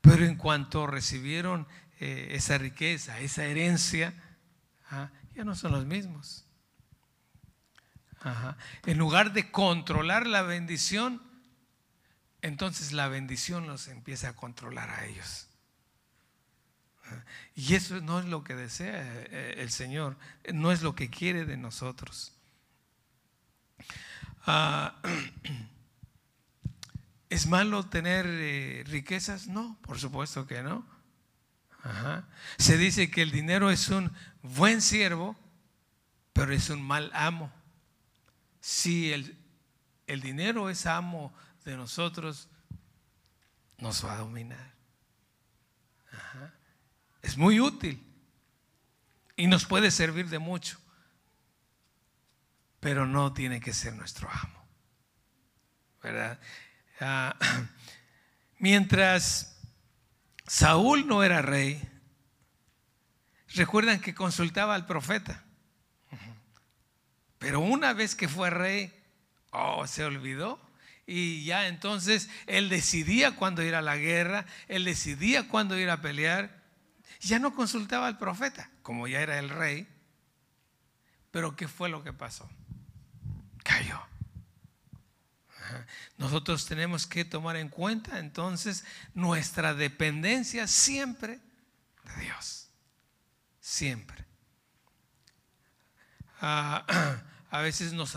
Pero 0.00 0.24
en 0.24 0.36
cuanto 0.36 0.86
recibieron 0.86 1.66
eh, 2.00 2.28
esa 2.32 2.58
riqueza, 2.58 3.20
esa 3.20 3.44
herencia, 3.44 4.14
ah, 4.90 5.10
ya 5.34 5.44
no 5.44 5.54
son 5.54 5.72
los 5.72 5.84
mismos. 5.86 6.46
En 8.84 8.98
lugar 8.98 9.32
de 9.32 9.50
controlar 9.50 10.26
la 10.26 10.42
bendición, 10.42 11.22
entonces 12.42 12.92
la 12.92 13.08
bendición 13.08 13.66
los 13.66 13.88
empieza 13.88 14.30
a 14.30 14.36
controlar 14.36 14.90
a 14.90 15.06
ellos. 15.06 15.46
Y 17.54 17.74
eso 17.74 18.00
no 18.00 18.20
es 18.20 18.26
lo 18.26 18.44
que 18.44 18.54
desea 18.54 19.02
eh, 19.02 19.54
el 19.58 19.70
Señor, 19.70 20.16
no 20.52 20.70
es 20.70 20.82
lo 20.82 20.94
que 20.94 21.10
quiere 21.10 21.44
de 21.44 21.56
nosotros. 21.56 22.32
Ah, 24.46 25.00
¿Es 27.30 27.46
malo 27.46 27.86
tener 27.86 28.26
eh, 28.26 28.82
riquezas? 28.88 29.46
No, 29.46 29.78
por 29.82 30.00
supuesto 30.00 30.48
que 30.48 30.62
no. 30.62 30.84
Se 32.58 32.76
dice 32.76 33.10
que 33.10 33.22
el 33.22 33.30
dinero 33.30 33.70
es 33.70 33.88
un 33.88 34.12
buen 34.42 34.82
siervo, 34.82 35.38
pero 36.32 36.52
es 36.52 36.68
un 36.70 36.82
mal 36.82 37.10
amo. 37.14 37.52
Si 38.60 39.12
el, 39.12 39.38
el 40.08 40.20
dinero 40.20 40.68
es 40.68 40.86
amo 40.86 41.32
de 41.64 41.76
nosotros, 41.76 42.48
nos 43.78 44.04
va 44.04 44.14
a 44.14 44.18
dominar. 44.18 44.74
Es 47.22 47.36
muy 47.36 47.60
útil 47.60 48.04
y 49.36 49.46
nos 49.46 49.66
puede 49.66 49.92
servir 49.92 50.28
de 50.28 50.40
mucho, 50.40 50.80
pero 52.80 53.06
no 53.06 53.32
tiene 53.32 53.60
que 53.60 53.72
ser 53.72 53.94
nuestro 53.94 54.28
amo. 54.28 54.66
¿Verdad? 56.02 56.40
Ah, 57.00 57.36
mientras 58.58 59.58
Saúl 60.46 61.06
no 61.06 61.22
era 61.22 61.42
rey, 61.42 61.80
recuerdan 63.54 64.00
que 64.00 64.14
consultaba 64.14 64.74
al 64.74 64.86
profeta. 64.86 65.44
Pero 67.38 67.60
una 67.60 67.94
vez 67.94 68.14
que 68.14 68.28
fue 68.28 68.50
rey, 68.50 68.92
oh, 69.50 69.86
se 69.86 70.04
olvidó. 70.04 70.60
Y 71.06 71.44
ya 71.44 71.66
entonces 71.66 72.28
él 72.46 72.68
decidía 72.68 73.34
cuándo 73.34 73.62
ir 73.62 73.74
a 73.74 73.82
la 73.82 73.96
guerra, 73.96 74.44
él 74.68 74.84
decidía 74.84 75.48
cuándo 75.48 75.78
ir 75.78 75.90
a 75.90 76.02
pelear 76.02 76.60
ya 77.20 77.38
no 77.38 77.54
consultaba 77.54 78.06
al 78.06 78.18
profeta, 78.18 78.70
como 78.82 79.06
ya 79.06 79.20
era 79.20 79.38
el 79.38 79.50
rey. 79.50 79.86
Pero 81.30 81.54
¿qué 81.54 81.68
fue 81.68 81.88
lo 81.88 82.02
que 82.02 82.12
pasó? 82.12 82.48
Cayó. 83.62 84.00
Nosotros 86.18 86.66
tenemos 86.66 87.06
que 87.06 87.24
tomar 87.24 87.56
en 87.56 87.68
cuenta 87.68 88.18
entonces 88.18 88.84
nuestra 89.14 89.74
dependencia 89.74 90.66
siempre 90.66 91.40
de 92.04 92.22
Dios. 92.22 92.68
Siempre. 93.60 94.24
Ah, 96.40 97.22
a 97.50 97.60
veces 97.60 97.92
nos, 97.92 98.16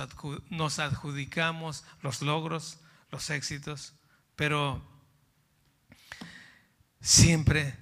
nos 0.49 0.79
adjudicamos 0.79 1.83
los 2.01 2.21
logros, 2.21 2.79
los 3.11 3.29
éxitos, 3.29 3.93
pero 4.35 4.81
siempre 7.01 7.77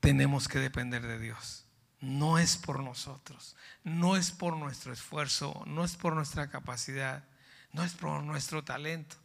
tenemos 0.00 0.48
que 0.48 0.58
depender 0.58 1.06
de 1.06 1.18
Dios. 1.18 1.64
No 2.00 2.38
es 2.38 2.56
por 2.56 2.82
nosotros, 2.82 3.56
no 3.84 4.16
es 4.16 4.32
por 4.32 4.56
nuestro 4.56 4.92
esfuerzo, 4.92 5.62
no 5.66 5.84
es 5.84 5.94
por 5.94 6.14
nuestra 6.14 6.50
capacidad, 6.50 7.24
no 7.72 7.84
es 7.84 7.94
por 7.94 8.22
nuestro 8.22 8.62
talento. 8.62 9.16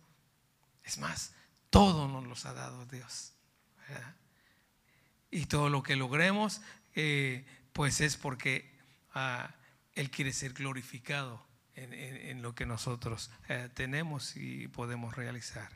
Es 0.83 0.97
más, 0.97 1.33
todo 1.69 2.07
nos 2.07 2.25
los 2.25 2.45
ha 2.45 2.53
dado 2.53 2.86
Dios. 2.86 3.33
Y 5.29 5.45
todo 5.45 5.69
lo 5.69 5.83
que 5.83 5.95
logremos, 5.95 6.62
eh, 6.95 7.45
pues 7.73 8.01
es 8.01 8.17
porque 8.17 8.73
ah, 9.13 9.53
Él 9.93 10.10
quiere 10.10 10.33
ser 10.33 10.53
glorificado 10.53 11.45
en, 11.75 12.41
lo 12.41 12.55
que 12.55 12.65
nosotros 12.65 13.29
eh, 13.49 13.69
tenemos 13.73 14.36
y 14.36 14.67
podemos 14.67 15.15
realizar. 15.15 15.69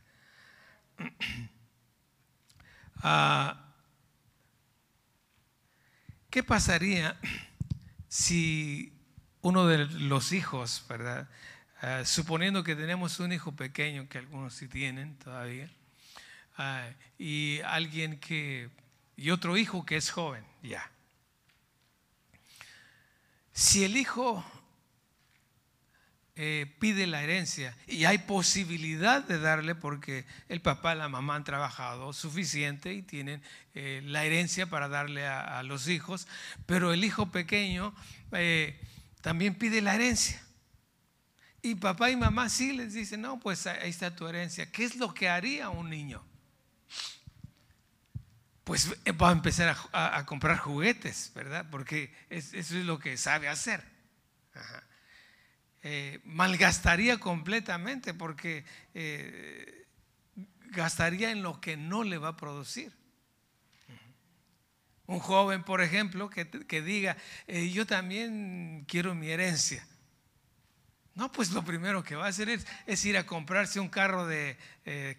Ah, 3.04 3.72
¿Qué 6.30 6.44
pasaría 6.44 7.20
si 8.08 8.94
uno 9.42 9.66
de 9.66 9.88
los 9.88 10.34
hijos, 10.34 10.86
¿verdad? 10.88 11.28
Ah, 11.82 12.04
suponiendo 12.06 12.64
que 12.64 12.76
tenemos 12.76 13.20
un 13.20 13.34
hijo 13.34 13.52
pequeño, 13.52 14.08
que 14.08 14.20
algunos 14.20 14.54
sí 14.54 14.68
tienen 14.68 15.18
todavía, 15.18 15.70
ah, 16.58 16.88
y 17.18 17.60
alguien 17.66 18.20
que, 18.20 18.70
y 19.18 19.32
otro 19.32 19.58
hijo 19.58 19.86
que 19.86 19.98
es 19.98 20.10
joven, 20.10 20.46
ya. 20.64 20.90
Si 23.54 23.84
el 23.84 23.98
hijo 23.98 24.46
eh, 26.38 26.74
pide 26.80 27.08
la 27.08 27.22
herencia 27.22 27.76
y 27.88 28.06
hay 28.06 28.18
posibilidad 28.20 29.22
de 29.22 29.38
darle 29.38 29.76
porque 29.76 30.26
el 30.48 30.62
papá 30.62 30.96
y 30.96 30.98
la 30.98 31.10
mamá 31.10 31.36
han 31.36 31.44
trabajado 31.44 32.14
suficiente 32.14 32.94
y 32.94 33.02
tienen 33.02 33.44
eh, 33.76 34.02
la 34.06 34.24
herencia 34.24 34.66
para 34.66 34.88
darle 34.88 35.28
a, 35.28 35.62
los 35.64 35.90
hijos, 35.90 36.28
pero 36.66 36.94
el 36.94 37.04
hijo 37.04 37.32
pequeño 37.32 37.94
eh, 38.32 38.80
también 39.22 39.56
pide 39.56 39.82
la 39.82 39.94
herencia. 39.94 40.42
Y 41.62 41.76
papá 41.76 42.10
y 42.10 42.16
mamá 42.16 42.50
sí 42.50 42.74
les 42.74 42.94
dicen, 42.94 43.22
no, 43.22 43.40
pues 43.40 43.68
ahí 43.68 43.90
está 43.90 44.16
tu 44.16 44.28
herencia. 44.28 44.72
¿Qué 44.72 44.84
es 44.84 44.96
lo 44.96 45.14
que 45.14 45.30
haría 45.30 45.70
un 45.70 45.90
niño? 45.90 46.24
Pues 48.64 48.92
va 49.22 49.30
a 49.30 49.32
empezar 49.32 49.76
a, 49.92 50.26
comprar 50.26 50.58
juguetes, 50.58 51.32
¿verdad? 51.36 51.68
Porque 51.70 52.14
eso 52.30 52.58
es 52.58 52.72
lo 52.72 53.00
que 53.00 53.18
sabe 53.18 53.48
hacer. 53.48 53.84
Eh, 55.84 56.20
malgastaría 56.26 57.20
completamente 57.20 58.14
porque 58.14 58.66
eh, 58.94 59.88
gastaría 60.70 61.32
en 61.32 61.42
lo 61.42 61.60
que 61.60 61.76
no 61.76 62.04
le 62.04 62.18
va 62.18 62.30
a 62.30 62.38
producir. 62.38 62.92
Un 65.08 65.20
joven, 65.20 65.64
por 65.64 65.82
ejemplo, 65.82 66.30
que, 66.30 66.82
diga, 66.82 67.18
eh, 67.48 67.70
yo 67.70 67.86
también 67.86 68.86
quiero 68.88 69.14
mi 69.14 69.30
herencia. 69.30 69.86
No, 71.14 71.32
pues 71.32 71.52
lo 71.52 71.64
primero 71.64 72.04
que 72.04 72.16
va 72.16 72.26
a 72.26 72.30
hacer 72.30 72.50
es, 72.50 73.06
ir 73.06 73.18
a 73.18 73.26
comprarse 73.26 73.80
un 73.80 73.90
carro 73.90 74.28
de 74.28 74.58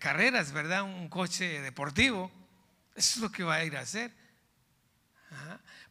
carreras, 0.00 0.52
¿verdad? 0.52 0.84
Un 0.84 1.08
coche 1.08 1.60
deportivo. 1.60 2.30
Eso 2.94 3.16
es 3.16 3.16
lo 3.18 3.30
que 3.30 3.44
va 3.44 3.56
a 3.56 3.64
ir 3.64 3.76
a 3.76 3.80
hacer. 3.80 4.12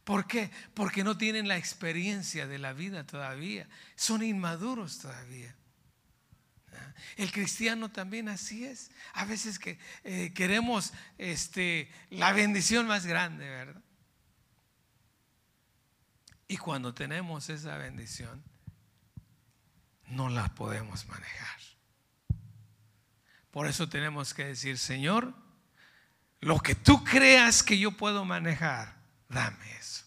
¿Por 0.04 0.26
qué? 0.26 0.50
Porque 0.74 1.04
no 1.04 1.16
tienen 1.16 1.46
la 1.46 1.56
experiencia 1.56 2.46
de 2.46 2.58
la 2.58 2.72
vida 2.72 3.06
todavía. 3.06 3.68
Son 3.94 4.22
inmaduros 4.22 4.98
todavía. 4.98 5.54
El 7.16 7.30
cristiano 7.30 7.90
también 7.90 8.28
así 8.28 8.64
es. 8.64 8.90
A 9.14 9.24
veces 9.24 9.58
que 9.58 9.78
eh, 10.04 10.32
queremos 10.34 10.92
este, 11.18 11.90
la 12.10 12.32
bendición 12.32 12.86
más 12.86 13.06
grande, 13.06 13.48
¿verdad? 13.48 13.82
Y 16.48 16.56
cuando 16.56 16.92
tenemos 16.92 17.48
esa 17.48 17.76
bendición, 17.76 18.42
no 20.12 20.28
la 20.28 20.48
podemos 20.54 21.06
manejar. 21.06 21.58
Por 23.50 23.66
eso 23.66 23.88
tenemos 23.88 24.32
que 24.32 24.46
decir, 24.46 24.78
Señor, 24.78 25.34
lo 26.40 26.60
que 26.60 26.74
tú 26.74 27.04
creas 27.04 27.62
que 27.62 27.78
yo 27.78 27.92
puedo 27.92 28.24
manejar, 28.24 28.96
dame 29.28 29.76
eso. 29.78 30.04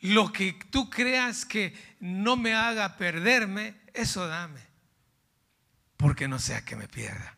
Lo 0.00 0.32
que 0.32 0.54
tú 0.70 0.88
creas 0.88 1.44
que 1.44 1.74
no 2.00 2.36
me 2.36 2.54
haga 2.54 2.96
perderme, 2.96 3.74
eso 3.92 4.26
dame. 4.26 4.60
Porque 5.96 6.26
no 6.26 6.38
sea 6.38 6.64
que 6.64 6.76
me 6.76 6.88
pierda. 6.88 7.36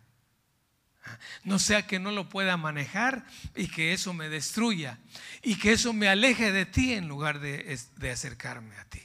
No 1.42 1.58
sea 1.58 1.86
que 1.86 1.98
no 1.98 2.12
lo 2.12 2.28
pueda 2.28 2.56
manejar 2.56 3.26
y 3.56 3.66
que 3.66 3.92
eso 3.92 4.14
me 4.14 4.28
destruya. 4.28 4.98
Y 5.42 5.56
que 5.56 5.72
eso 5.72 5.92
me 5.92 6.08
aleje 6.08 6.52
de 6.52 6.64
ti 6.64 6.92
en 6.92 7.08
lugar 7.08 7.40
de, 7.40 7.78
acercarme 8.12 8.76
a 8.76 8.84
ti. 8.84 9.01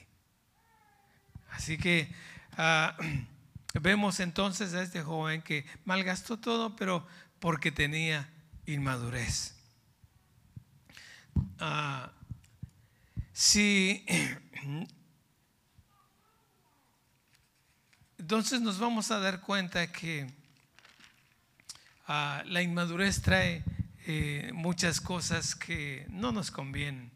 Así 1.57 1.79
que 1.79 2.07
ah, 2.55 2.95
vemos 3.81 4.19
entonces 4.19 4.75
a 4.75 4.83
este 4.83 5.01
joven 5.01 5.41
que 5.41 5.65
malgastó 5.85 6.37
todo, 6.37 6.75
pero 6.75 7.03
porque 7.39 7.71
tenía 7.71 8.29
inmadurez. 8.67 9.55
Ah, 11.59 12.11
si 13.33 14.05
entonces 18.19 18.61
nos 18.61 18.77
vamos 18.77 19.09
a 19.09 19.17
dar 19.17 19.41
cuenta 19.41 19.91
que 19.91 20.31
ah, 22.05 22.43
la 22.45 22.61
inmadurez 22.61 23.23
trae 23.23 23.63
eh, 24.05 24.51
muchas 24.53 25.01
cosas 25.01 25.55
que 25.55 26.05
no 26.09 26.31
nos 26.31 26.51
convienen. 26.51 27.09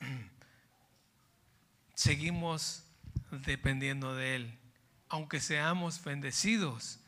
Seguimos 1.94 2.87
dependiendo 3.30 4.14
de 4.14 4.36
Él. 4.36 4.58
Aunque 5.08 5.40
seamos 5.40 6.02
bendecidos, 6.02 7.00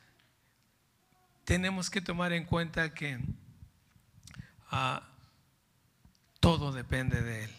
tenemos 1.44 1.90
que 1.90 2.00
tomar 2.00 2.33
en 2.33 2.44
cuenta 2.44 2.94
que 2.94 3.18
ah, 4.70 5.02
todo 6.40 6.72
depende 6.72 7.20
de 7.20 7.44
Él, 7.44 7.50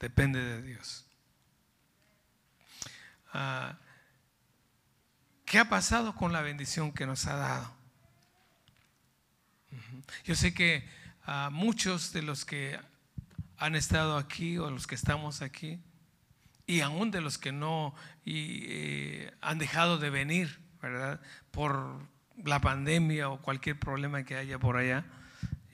depende 0.00 0.40
de 0.40 0.62
Dios. 0.62 1.04
Ah, 3.32 3.78
¿Qué 5.44 5.58
ha 5.58 5.68
pasado 5.68 6.14
con 6.14 6.32
la 6.32 6.40
bendición 6.40 6.92
que 6.92 7.06
nos 7.06 7.26
ha 7.26 7.36
dado? 7.36 7.82
Yo 10.24 10.34
sé 10.34 10.54
que 10.54 10.88
a 11.24 11.50
muchos 11.50 12.12
de 12.12 12.22
los 12.22 12.44
que 12.44 12.78
han 13.58 13.74
estado 13.74 14.16
aquí 14.16 14.58
o 14.58 14.70
los 14.70 14.86
que 14.86 14.94
estamos 14.94 15.42
aquí, 15.42 15.80
y 16.72 16.80
aún 16.80 17.10
de 17.10 17.20
los 17.20 17.36
que 17.36 17.52
no 17.52 17.94
y, 18.24 18.64
eh, 18.66 19.34
han 19.42 19.58
dejado 19.58 19.98
de 19.98 20.08
venir, 20.08 20.58
¿verdad? 20.80 21.20
Por 21.50 22.08
la 22.42 22.62
pandemia 22.62 23.28
o 23.28 23.42
cualquier 23.42 23.78
problema 23.78 24.24
que 24.24 24.36
haya 24.36 24.58
por 24.58 24.78
allá, 24.78 25.04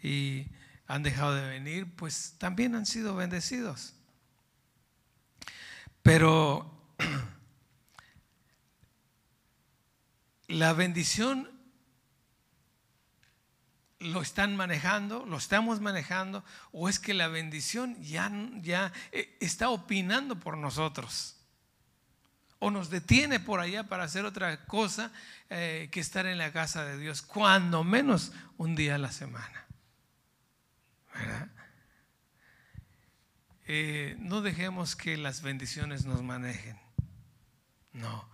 y 0.02 0.48
han 0.88 1.04
dejado 1.04 1.36
de 1.36 1.46
venir, 1.46 1.86
pues 1.94 2.34
también 2.38 2.74
han 2.74 2.84
sido 2.84 3.14
bendecidos. 3.14 3.94
Pero 6.02 6.68
la 10.48 10.72
bendición 10.72 11.48
lo 14.00 14.22
están 14.22 14.56
manejando, 14.56 15.26
lo 15.26 15.36
estamos 15.36 15.80
manejando, 15.80 16.44
o 16.72 16.88
es 16.88 16.98
que 16.98 17.14
la 17.14 17.28
bendición 17.28 18.00
ya, 18.02 18.30
ya 18.60 18.92
eh, 19.12 19.36
está 19.40 19.70
opinando 19.70 20.38
por 20.38 20.56
nosotros, 20.56 21.36
o 22.60 22.70
nos 22.70 22.90
detiene 22.90 23.40
por 23.40 23.60
allá 23.60 23.84
para 23.84 24.04
hacer 24.04 24.24
otra 24.24 24.66
cosa 24.66 25.12
eh, 25.50 25.88
que 25.90 26.00
estar 26.00 26.26
en 26.26 26.38
la 26.38 26.52
casa 26.52 26.84
de 26.84 26.98
Dios, 26.98 27.22
cuando 27.22 27.84
menos 27.84 28.32
un 28.56 28.74
día 28.76 28.96
a 28.96 28.98
la 28.98 29.12
semana. 29.12 29.66
Eh, 33.66 34.16
no 34.20 34.40
dejemos 34.40 34.96
que 34.96 35.16
las 35.16 35.42
bendiciones 35.42 36.06
nos 36.06 36.22
manejen. 36.22 36.78
No, 37.92 38.28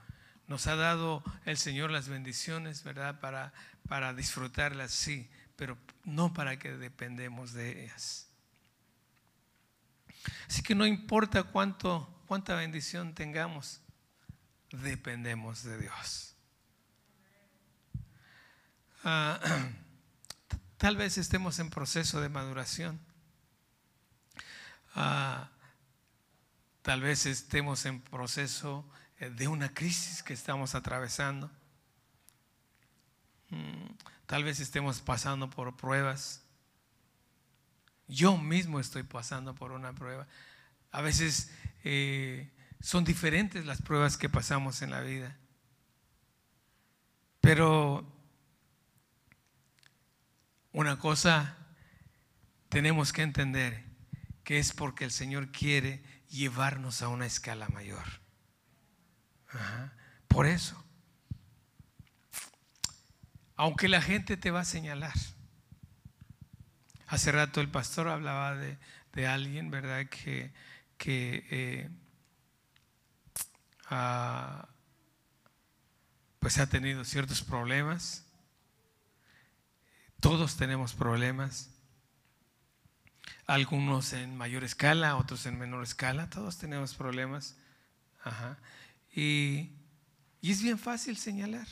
nos 0.47 0.67
ha 0.67 0.77
dado 0.77 1.25
el 1.45 1.57
Señor 1.57 1.91
las 1.91 2.09
bendiciones, 2.09 2.85
¿verdad? 2.85 3.19
Para, 3.19 3.53
para 3.89 4.15
disfrutarlas, 4.15 4.93
sí, 4.93 5.29
pero 5.57 5.79
no 6.05 6.33
para 6.33 6.59
que 6.59 6.73
dependemos 6.73 7.53
de 7.53 7.85
ellas. 7.85 8.29
Así 10.49 10.63
que 10.63 10.75
no 10.75 10.87
importa 10.87 11.43
cuánto, 11.43 12.09
cuánta 12.27 12.55
bendición 12.55 13.15
tengamos, 13.15 13.81
dependemos 14.71 15.63
de 15.63 15.79
Dios. 15.79 16.35
Ah, 19.05 19.41
Tal 20.85 20.97
vez 20.99 21.17
estemos 21.17 21.61
en 21.61 21.71
proceso 21.71 22.21
de 22.21 22.29
maduración. 22.29 23.01
Ah, 24.95 25.49
tal 26.83 27.01
vez 27.01 27.25
estemos 27.25 27.87
en 27.87 28.03
proceso 28.03 28.87
eh, 29.19 29.31
de 29.31 29.49
una 29.49 29.73
crisis 29.73 30.23
que 30.23 30.35
estamos 30.35 30.75
atravesando. 30.75 31.51
Mm, 33.49 33.87
tal 34.35 34.43
vez 34.43 34.59
estemos 34.59 35.01
pasando 35.01 35.49
por 35.49 35.77
pruebas. 35.77 36.43
Yo 38.09 38.37
mismo 38.37 38.81
estoy 38.81 39.05
pasando 39.05 39.55
por 39.55 39.71
una 39.71 39.93
prueba. 39.93 40.27
A 40.91 41.03
veces 41.03 41.53
eh, 41.85 42.51
son 42.81 43.05
diferentes 43.05 43.65
las 43.65 43.81
pruebas 43.81 44.17
que 44.17 44.29
pasamos 44.29 44.83
en 44.83 44.91
la 44.91 45.03
vida. 45.03 45.39
Pero 47.41 48.13
una 50.73 50.99
cosa 50.99 51.57
tenemos 52.71 53.13
que 53.13 53.23
entender, 53.23 53.85
que 54.43 54.59
es 54.59 54.73
porque 54.73 55.05
el 55.05 55.13
Señor 55.13 55.53
quiere 55.53 56.03
llevarnos 56.29 57.03
a 57.03 57.09
una 57.09 57.27
escala 57.27 57.69
mayor. 57.69 58.21
Por 60.27 60.47
eso. 60.47 60.84
Aunque 63.57 63.89
la 63.89 64.03
gente 64.03 64.37
te 64.37 64.51
va 64.51 64.61
a 64.61 64.65
señalar. 64.65 65.15
Hace 67.07 67.31
rato 67.33 67.61
el 67.61 67.69
pastor 67.69 68.09
hablaba 68.09 68.57
de, 68.57 69.27
alguien, 69.27 69.71
¿verdad? 69.71 70.07
Que, 70.07 70.53
que 70.99 71.47
eh, 71.51 71.91
ah, 73.87 74.69
pues 76.41 76.59
ha 76.59 76.69
tenido 76.69 77.05
ciertos 77.05 77.43
problemas. 77.43 78.25
Todos 80.21 80.57
tenemos 80.57 80.95
problemas. 80.95 81.71
Algunos 83.47 84.13
en 84.15 84.37
mayor 84.37 84.65
escala, 84.65 85.17
otros 85.17 85.47
en 85.47 85.59
menor 85.59 85.85
escala. 85.85 86.29
Todos 86.31 86.59
tenemos 86.59 86.95
problemas. 86.95 87.57
Y, 89.15 89.71
y 90.41 90.51
es 90.51 90.63
bien 90.63 90.79
fácil 90.79 91.17
señalar. 91.17 91.69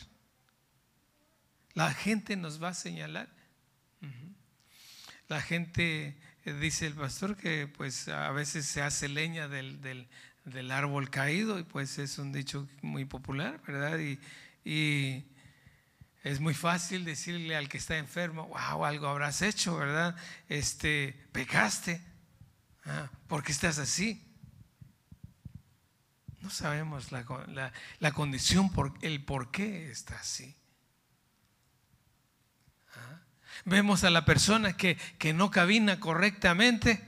La 1.74 1.92
gente 1.92 2.36
nos 2.36 2.62
va 2.62 2.68
a 2.68 2.74
señalar. 2.74 3.28
La 5.28 5.40
gente, 5.40 6.18
eh, 6.44 6.52
dice 6.52 6.86
el 6.86 6.94
pastor, 6.94 7.36
que 7.36 7.66
pues 7.66 8.08
a 8.08 8.30
veces 8.32 8.66
se 8.66 8.82
hace 8.82 9.08
leña 9.08 9.48
del, 9.48 9.80
del, 10.44 10.70
árbol 10.70 11.08
caído 11.08 11.58
y 11.58 11.62
pues 11.62 11.98
es 11.98 12.18
un 12.18 12.32
dicho 12.32 12.68
muy 12.82 13.06
popular, 13.06 13.58
¿verdad? 13.66 13.98
Y, 13.98 14.18
y, 14.62 15.24
es 16.22 16.38
muy 16.38 16.52
fácil 16.52 17.06
decirle 17.06 17.56
al 17.56 17.68
que 17.68 17.78
está 17.78 17.96
enfermo, 17.96 18.46
wow, 18.48 18.84
algo 18.84 19.08
habrás 19.08 19.40
hecho, 19.40 19.76
¿verdad? 19.76 20.14
Este, 20.48 21.18
pecaste, 21.32 22.00
ah, 22.84 23.10
¿por 23.26 23.42
qué 23.42 23.52
estás 23.52 23.78
así? 23.78 24.22
No 26.40 26.50
sabemos 26.50 27.10
la, 27.10 27.24
la, 27.48 27.72
la 28.00 28.12
condición, 28.12 28.70
por, 28.70 28.92
el 29.00 29.24
por 29.24 29.50
qué 29.50 29.90
está 29.90 30.16
así. 30.16 30.54
Vemos 33.64 34.02
a 34.04 34.10
la 34.10 34.24
persona 34.24 34.76
que, 34.76 34.98
no 35.34 35.50
cabina 35.50 36.00
correctamente, 36.00 37.00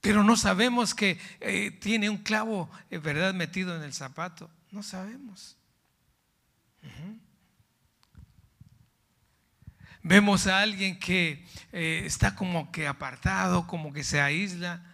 pero 0.00 0.22
no 0.22 0.36
sabemos 0.36 0.94
que 0.94 1.18
eh, 1.40 1.70
tiene 1.70 2.10
un 2.10 2.18
clavo, 2.18 2.70
eh, 2.90 2.98
¿verdad?, 2.98 3.34
metido 3.34 3.74
en 3.74 3.82
el 3.82 3.94
zapato. 3.94 4.50
No 4.70 4.82
sabemos. 4.82 5.56
Vemos 10.02 10.46
a 10.46 10.60
alguien 10.60 10.98
que 10.98 11.44
eh, 11.72 12.02
está 12.04 12.34
como 12.34 12.70
que 12.70 12.86
apartado, 12.86 13.66
como 13.66 13.92
que 13.92 14.04
se 14.04 14.20
aísla. 14.20 14.84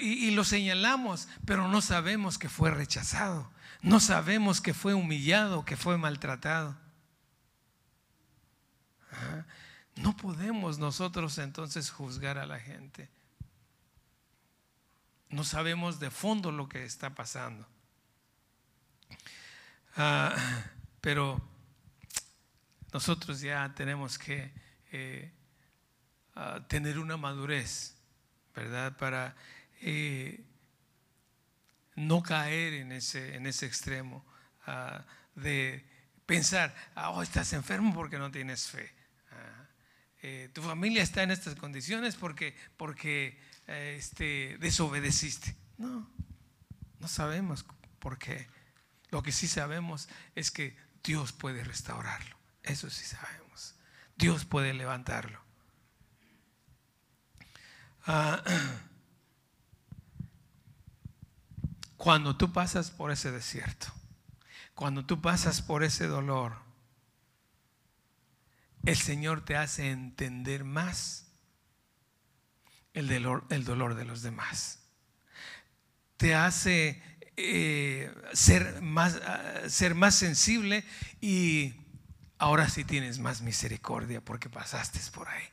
y, 0.00 0.30
lo 0.30 0.44
señalamos, 0.44 1.28
pero 1.44 1.68
no 1.68 1.80
sabemos 1.80 2.38
que 2.38 2.48
fue 2.48 2.70
rechazado. 2.70 3.50
No 3.82 4.00
sabemos 4.00 4.60
que 4.60 4.74
fue 4.74 4.94
humillado, 4.94 5.64
que 5.64 5.76
fue 5.76 5.98
maltratado. 5.98 6.83
No 9.96 10.16
podemos 10.16 10.78
nosotros 10.78 11.38
entonces 11.38 11.90
juzgar 11.90 12.38
a 12.38 12.46
la 12.46 12.58
gente. 12.58 13.08
No 15.28 15.44
sabemos 15.44 16.00
de 16.00 16.10
fondo 16.10 16.50
lo 16.50 16.68
que 16.68 16.84
está 16.84 17.14
pasando. 17.14 17.66
Ah, 19.96 20.34
pero 21.00 21.40
nosotros 22.92 23.40
ya 23.40 23.72
tenemos 23.74 24.18
que 24.18 24.52
eh, 24.90 25.32
ah, 26.34 26.60
tener 26.68 26.98
una 26.98 27.16
madurez, 27.16 27.96
¿verdad? 28.54 28.96
Para 28.96 29.36
eh, 29.80 30.44
no 31.94 32.22
caer 32.22 32.74
en 32.74 32.92
ese, 32.92 33.36
en 33.36 33.46
ese 33.46 33.66
extremo 33.66 34.24
ah, 34.66 35.04
de 35.36 35.84
pensar, 36.26 36.74
oh, 36.96 37.22
estás 37.22 37.52
enfermo 37.52 37.94
porque 37.94 38.18
no 38.18 38.30
tienes 38.30 38.68
fe. 38.68 38.92
Eh, 40.26 40.48
tu 40.54 40.62
familia 40.62 41.02
está 41.02 41.22
en 41.22 41.30
estas 41.30 41.54
condiciones 41.54 42.16
porque, 42.16 42.56
porque 42.78 43.38
eh, 43.66 43.96
este, 43.98 44.56
desobedeciste. 44.56 45.54
No, 45.76 46.10
no 46.98 47.08
sabemos 47.08 47.66
por 47.98 48.16
qué. 48.16 48.48
Lo 49.10 49.22
que 49.22 49.32
sí 49.32 49.46
sabemos 49.46 50.08
es 50.34 50.50
que 50.50 50.78
Dios 51.02 51.32
puede 51.32 51.62
restaurarlo. 51.62 52.38
Eso 52.62 52.88
sí 52.88 53.04
sabemos. 53.04 53.74
Dios 54.16 54.46
puede 54.46 54.72
levantarlo. 54.72 55.38
Ah, 58.06 58.42
cuando 61.98 62.34
tú 62.38 62.50
pasas 62.50 62.90
por 62.90 63.10
ese 63.10 63.30
desierto, 63.30 63.88
cuando 64.74 65.04
tú 65.04 65.20
pasas 65.20 65.60
por 65.60 65.84
ese 65.84 66.06
dolor, 66.06 66.63
el 68.86 68.96
Señor 68.96 69.44
te 69.44 69.56
hace 69.56 69.90
entender 69.90 70.64
más 70.64 71.26
el 72.92 73.08
dolor, 73.08 73.44
el 73.50 73.64
dolor 73.64 73.94
de 73.94 74.04
los 74.04 74.22
demás. 74.22 74.80
Te 76.16 76.34
hace 76.34 77.02
eh, 77.36 78.14
ser, 78.32 78.80
más, 78.82 79.20
ah, 79.26 79.68
ser 79.68 79.94
más 79.94 80.14
sensible 80.14 80.84
y 81.20 81.74
ahora 82.38 82.68
sí 82.68 82.84
tienes 82.84 83.18
más 83.18 83.42
misericordia 83.42 84.20
porque 84.20 84.48
pasaste 84.48 85.00
por 85.12 85.28
ahí. 85.28 85.44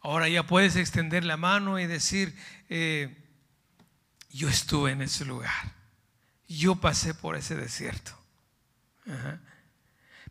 Ahora 0.00 0.28
ya 0.28 0.46
puedes 0.46 0.76
extender 0.76 1.24
la 1.24 1.36
mano 1.36 1.78
y 1.78 1.86
decir, 1.86 2.34
eh, 2.68 3.16
yo 4.30 4.48
estuve 4.48 4.92
en 4.92 5.02
ese 5.02 5.24
lugar, 5.24 5.74
yo 6.46 6.76
pasé 6.76 7.14
por 7.14 7.36
ese 7.36 7.56
desierto. 7.56 8.17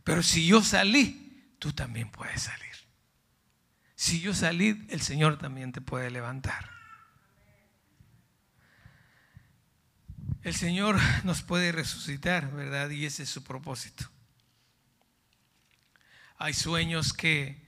Pero 0.04 0.24
si 0.24 0.48
yo 0.48 0.63
salí, 0.63 1.56
tú 1.60 1.74
también 1.74 2.10
puedes 2.10 2.44
salir. 2.44 2.68
Si 3.96 4.22
yo 4.22 4.34
salí, 4.34 4.86
el 4.90 5.02
Señor 5.02 5.38
también 5.38 5.72
te 5.72 5.82
puede 5.82 6.12
levantar. 6.12 6.70
El 10.44 10.56
Señor 10.56 10.98
nos 11.24 11.42
puede 11.42 11.72
resucitar, 11.72 12.54
¿verdad? 12.54 12.90
Y 12.90 13.06
ese 13.06 13.24
es 13.24 13.30
su 13.30 13.44
propósito. 13.44 14.10
Hay 16.38 16.54
sueños 16.54 17.12
que 17.12 17.66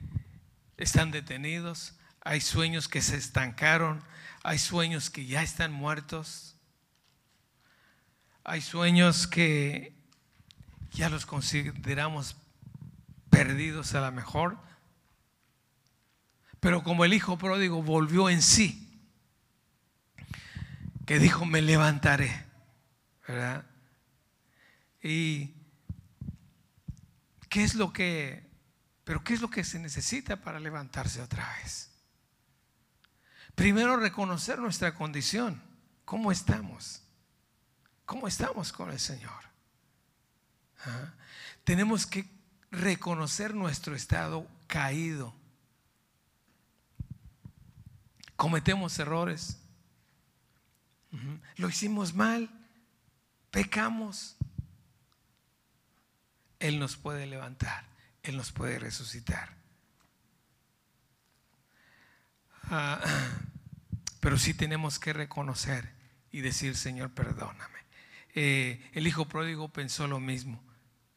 están 0.78 1.12
detenidos, 1.12 1.98
hay 2.22 2.39
sueños 2.39 2.88
que 2.88 3.02
se 3.02 3.17
estancaron, 3.17 4.02
hay 4.43 4.60
sueños 4.60 5.10
que 5.10 5.26
ya 5.26 5.41
están 5.41 5.72
muertos, 5.74 6.56
hay 8.43 8.62
sueños 8.62 9.28
que 9.28 9.99
ya 10.91 11.10
los 11.10 11.25
consideramos 11.25 12.36
perdidos 13.30 13.93
a 13.95 14.02
lo 14.02 14.12
mejor. 14.12 14.58
Pero 16.60 16.84
como 16.84 17.06
el 17.06 17.13
hijo 17.13 17.38
pródigo 17.38 17.82
volvió 17.82 18.30
en 18.30 18.41
sí, 18.41 18.86
que 21.06 21.19
dijo, 21.19 21.45
me 21.45 21.62
levantaré, 21.62 22.45
¿verdad? 23.28 23.65
Y 25.02 25.54
¿qué 27.47 27.63
es 27.63 27.75
lo 27.75 27.93
que, 27.93 28.47
pero 29.06 29.23
qué 29.23 29.34
es 29.34 29.41
lo 29.41 29.49
que 29.49 29.63
se 29.63 29.80
necesita 29.80 30.41
para 30.41 30.60
levantarse 30.60 31.21
otra 31.21 31.49
vez? 31.58 31.89
Primero 33.56 33.97
reconocer 33.97 34.60
nuestra 34.60 34.93
condición, 34.93 35.62
cómo 36.06 36.32
estamos, 36.32 37.02
cómo 38.06 38.28
estamos 38.28 38.71
con 38.71 38.91
el 38.91 38.99
Señor. 38.99 39.49
Tenemos 41.63 42.06
que 42.06 42.26
reconocer 42.72 43.54
nuestro 43.54 43.96
estado 43.96 44.48
caído. 44.68 45.34
Cometemos 48.36 48.98
errores. 49.00 49.60
Lo 51.58 51.70
hicimos 51.70 52.13
mal. 52.13 52.50
Pecamos. 53.52 54.38
Él 56.60 56.80
nos 56.80 56.98
puede 56.98 57.26
levantar. 57.26 57.86
Él 58.24 58.38
nos 58.38 58.52
puede 58.52 58.80
resucitar. 58.80 59.58
Ah, 62.63 63.02
pero 64.20 64.38
sí 64.38 64.54
tenemos 64.54 65.00
que 65.00 65.13
reconocer 65.13 65.92
y 66.32 66.42
decir, 66.42 66.76
Señor, 66.76 67.12
perdóname. 67.12 67.80
Eh, 68.36 68.89
el 68.94 69.08
hijo 69.08 69.28
pródigo 69.28 69.70
pensó 69.70 70.08
lo 70.08 70.20
mismo. 70.20 70.63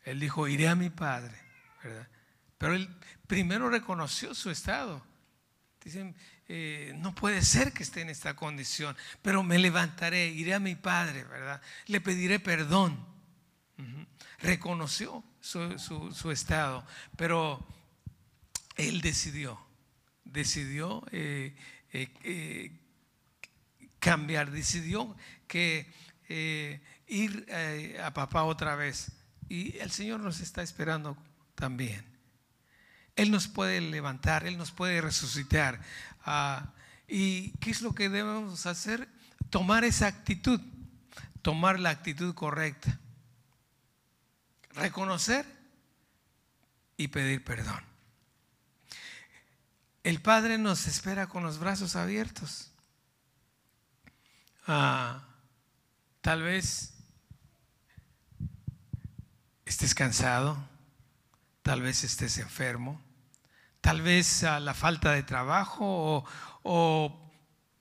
Él 0.04 0.20
dijo, 0.20 0.48
iré 0.48 0.68
a 0.68 0.74
mi 0.74 0.90
padre, 0.90 1.38
¿verdad? 1.82 2.08
Pero 2.58 2.74
él 2.74 2.88
primero 3.26 3.68
reconoció 3.68 4.34
su 4.34 4.50
estado. 4.50 5.04
Dicen, 5.82 6.14
eh, 6.48 6.92
no 6.96 7.14
puede 7.14 7.42
ser 7.42 7.72
que 7.72 7.82
esté 7.82 8.02
en 8.02 8.10
esta 8.10 8.36
condición, 8.36 8.96
pero 9.20 9.42
me 9.42 9.58
levantaré, 9.58 10.26
iré 10.26 10.54
a 10.54 10.60
mi 10.60 10.76
padre, 10.76 11.24
¿verdad? 11.24 11.60
Le 11.86 12.00
pediré 12.00 12.40
perdón. 12.40 13.10
Reconoció 14.38 15.24
su, 15.40 16.30
estado, 16.30 16.86
pero 17.16 17.66
él 18.76 19.00
decidió, 19.00 19.58
decidió 20.24 21.04
eh, 21.10 21.56
eh, 21.92 22.80
cambiar, 23.98 24.50
decidió 24.50 25.16
que 25.46 25.92
ir 27.06 27.46
a 28.02 28.12
papá 28.12 28.44
otra 28.44 28.76
vez 28.76 29.10
y 29.52 29.76
el 29.80 29.90
Señor 29.90 30.20
nos 30.20 30.40
está 30.40 30.62
esperando 30.62 31.14
también. 31.54 32.02
Él 33.16 33.30
nos 33.30 33.48
puede 33.48 33.82
levantar, 33.82 34.46
Él 34.46 34.56
nos 34.56 34.70
puede 34.70 35.02
resucitar. 35.02 35.78
Ah, 36.24 36.72
¿Y 37.06 37.50
qué 37.58 37.70
es 37.70 37.82
lo 37.82 37.94
que 37.94 38.08
debemos 38.08 38.64
hacer? 38.64 39.06
Tomar 39.50 39.84
esa 39.84 40.06
actitud, 40.06 40.58
tomar 41.42 41.78
la 41.78 41.90
actitud 41.90 42.34
correcta. 42.34 42.98
Reconocer 44.70 45.44
y 46.96 47.08
pedir 47.08 47.44
perdón. 47.44 47.84
El 50.02 50.22
Padre 50.22 50.56
nos 50.56 50.86
espera 50.86 51.26
con 51.26 51.42
los 51.42 51.58
brazos 51.58 51.94
abiertos. 51.94 52.70
Ah, 54.66 55.22
tal 56.22 56.40
vez 56.40 56.91
estés 59.72 59.94
cansado, 59.94 60.62
tal 61.62 61.80
vez 61.80 62.04
estés 62.04 62.36
enfermo, 62.36 63.00
tal 63.80 64.02
vez 64.02 64.44
a 64.44 64.60
la 64.60 64.74
falta 64.74 65.12
de 65.12 65.22
trabajo 65.22 66.26
o, 66.62 67.32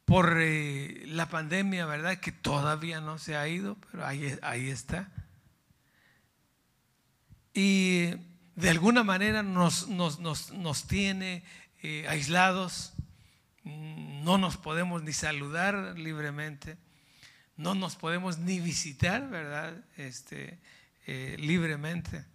por 0.06 0.38
eh, 0.40 1.04
la 1.08 1.28
pandemia, 1.28 1.86
¿verdad? 1.86 2.18
Que 2.18 2.32
todavía 2.32 3.02
no 3.02 3.18
se 3.18 3.36
ha 3.36 3.46
ido, 3.50 3.76
pero 3.92 4.06
ahí, 4.06 4.38
ahí 4.42 4.70
está. 4.70 5.12
Y 7.54 8.12
de 8.56 8.70
alguna 8.70 9.04
manera 9.04 9.44
nos, 9.44 9.90
nos, 9.90 10.20
nos 10.20 10.88
tiene 10.88 11.44
eh, 11.84 12.06
aislados, 12.08 12.94
no 13.66 14.38
nos 14.38 14.56
podemos 14.56 15.04
ni 15.04 15.12
saludar 15.12 16.00
libremente, 16.00 16.78
no 17.58 17.76
nos 17.76 17.98
podemos 17.98 18.38
ni 18.38 18.62
visitar, 18.62 19.30
¿verdad? 19.30 19.84
Este, 19.98 20.58
eh, 21.12 21.36
libremente. 21.38 22.26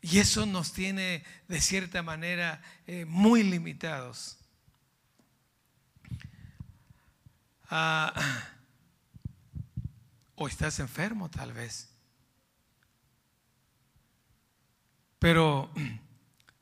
Y 0.00 0.18
eso 0.18 0.46
nos 0.46 0.72
tiene 0.72 1.24
de 1.48 1.60
cierta 1.60 2.02
manera 2.02 2.60
eh, 2.86 3.04
muy 3.04 3.42
limitados. 3.42 4.38
Ah, 7.70 8.14
o 10.34 10.48
estás 10.48 10.78
enfermo 10.78 11.30
tal 11.30 11.52
vez. 11.52 11.88
Pero 15.18 15.70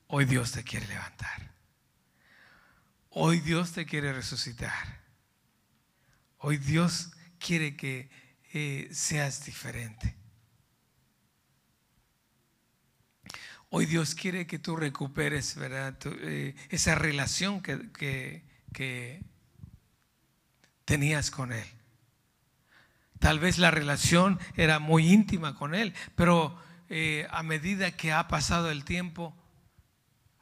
Hoy 0.09 0.25
Dios 0.25 0.53
te 0.53 0.63
quiere 0.63 0.87
levantar. 0.87 1.51
Hoy 3.11 3.41
Dios 3.41 3.73
te 3.73 3.87
quiere 3.87 4.13
resucitar. 4.13 5.01
Hoy 6.39 6.59
Dios 6.59 7.11
quiere 7.39 7.77
que 7.77 8.09
eh, 8.53 8.89
seas 8.93 9.45
diferente. 9.45 10.17
Hoy 13.71 13.87
Dios 13.87 14.15
quiere 14.15 14.47
que 14.47 14.59
tú 14.59 14.77
recuperes, 14.77 15.57
¿verdad? 15.57 15.97
Eh, 16.05 16.55
esa 16.71 16.95
relación 16.95 17.61
que, 17.61 17.91
que 18.73 19.25
tenías 20.85 21.31
con 21.31 21.53
Él. 21.53 21.67
Tal 23.19 23.39
vez 23.39 23.59
la 23.59 23.71
relación 23.71 24.39
era 24.57 24.79
muy 24.79 25.13
íntima 25.13 25.55
con 25.55 25.75
Él, 25.75 25.95
pero 26.15 26.59
eh, 26.89 27.27
a 27.31 27.43
medida 27.43 27.91
que 27.91 28.13
ha 28.13 28.29
pasado 28.29 28.71
el 28.71 28.85
tiempo, 28.85 29.35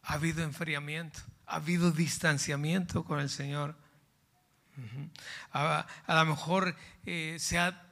ha 0.02 0.14
habido 0.14 0.42
enfriamiento, 0.42 1.20
ha 1.46 1.56
habido 1.56 1.90
distanciamiento 1.90 3.04
con 3.04 3.20
el 3.20 3.30
Señor. 3.30 3.76
a, 5.52 5.86
lo 6.08 6.24
mejor 6.26 6.76
eh, 7.06 7.36
se 7.38 7.58
ha 7.58 7.83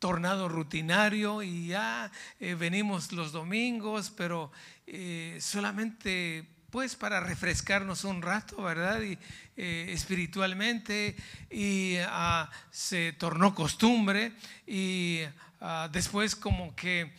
tornado 0.00 0.48
rutinario 0.48 1.42
y 1.42 1.68
ya 1.68 2.10
eh, 2.40 2.54
venimos 2.54 3.12
los 3.12 3.30
domingos, 3.30 4.10
pero 4.10 4.50
eh, 4.88 5.38
solamente 5.40 6.44
pues 6.70 6.96
para 6.96 7.20
refrescarnos 7.20 8.04
un 8.04 8.22
rato, 8.22 8.62
¿verdad? 8.62 9.00
Y 9.02 9.18
espiritualmente 9.56 11.16
y 11.50 11.96
ah, 12.06 12.48
se 12.70 13.12
tornó 13.12 13.54
costumbre 13.54 14.32
y 14.66 15.20
ah, 15.60 15.88
después 15.92 16.34
como 16.34 16.74
que 16.74 17.12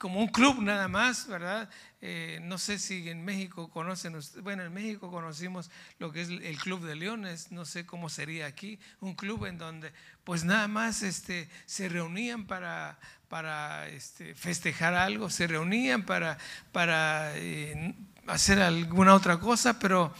como 0.00 0.18
un 0.18 0.28
club 0.28 0.62
nada 0.62 0.88
más, 0.88 1.28
¿verdad? 1.28 1.68
Eh, 2.00 2.40
no 2.42 2.56
sé 2.56 2.78
si 2.78 3.10
en 3.10 3.22
México 3.22 3.68
conocen, 3.68 4.18
bueno, 4.42 4.62
en 4.62 4.72
México 4.72 5.10
conocimos 5.10 5.70
lo 5.98 6.10
que 6.10 6.22
es 6.22 6.30
el 6.30 6.56
Club 6.56 6.86
de 6.86 6.96
Leones, 6.96 7.52
no 7.52 7.66
sé 7.66 7.84
cómo 7.84 8.08
sería 8.08 8.46
aquí, 8.46 8.80
un 9.00 9.14
club 9.14 9.44
en 9.44 9.58
donde 9.58 9.92
pues 10.24 10.42
nada 10.42 10.68
más 10.68 11.02
este, 11.02 11.50
se 11.66 11.90
reunían 11.90 12.46
para, 12.46 12.98
para 13.28 13.88
este, 13.88 14.34
festejar 14.34 14.94
algo, 14.94 15.28
se 15.28 15.46
reunían 15.46 16.06
para, 16.06 16.38
para 16.72 17.36
eh, 17.36 17.94
hacer 18.26 18.58
alguna 18.62 19.12
otra 19.12 19.38
cosa, 19.38 19.78
pero 19.78 20.14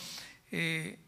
eh, 0.52 0.98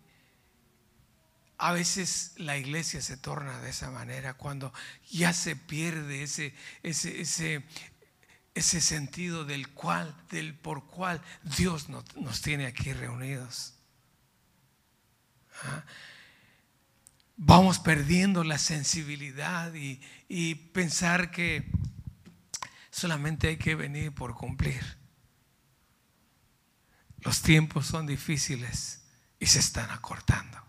a 1.63 1.73
veces 1.73 2.33
la 2.39 2.57
iglesia 2.57 3.01
se 3.01 3.17
torna 3.17 3.61
de 3.61 3.71
esa 3.71 3.89
manera 3.91 4.35
cuando 4.35 4.73
ya 5.11 5.33
se 5.33 5.55
pierde 5.55 6.25
ese, 6.25 6.55
ese, 6.83 7.21
ese, 7.21 7.63
ese 8.55 8.81
sentido 8.81 9.45
del 9.45 9.69
cual, 9.69 10.15
del 10.31 10.55
por 10.55 10.87
cual 10.87 11.23
Dios 11.57 11.89
nos, 11.89 12.43
tiene 12.43 12.67
aquí 12.67 12.93
reunidos. 12.93 13.75
¿Ah? 15.63 15.85
Vamos 17.37 17.79
perdiendo 17.79 18.45
la 18.45 18.59
sensibilidad 18.59 19.73
y, 19.75 20.01
y 20.29 20.55
pensar 20.55 21.31
que 21.31 21.71
solamente 22.91 23.49
hay 23.49 23.57
que 23.57 23.75
venir 23.75 24.13
por 24.13 24.35
cumplir. 24.35 24.99
Los 27.21 27.41
tiempos 27.41 27.87
son 27.87 28.07
difíciles 28.07 29.03
y 29.39 29.47
se 29.47 29.61
están 29.61 29.91
acortando. 29.91 30.63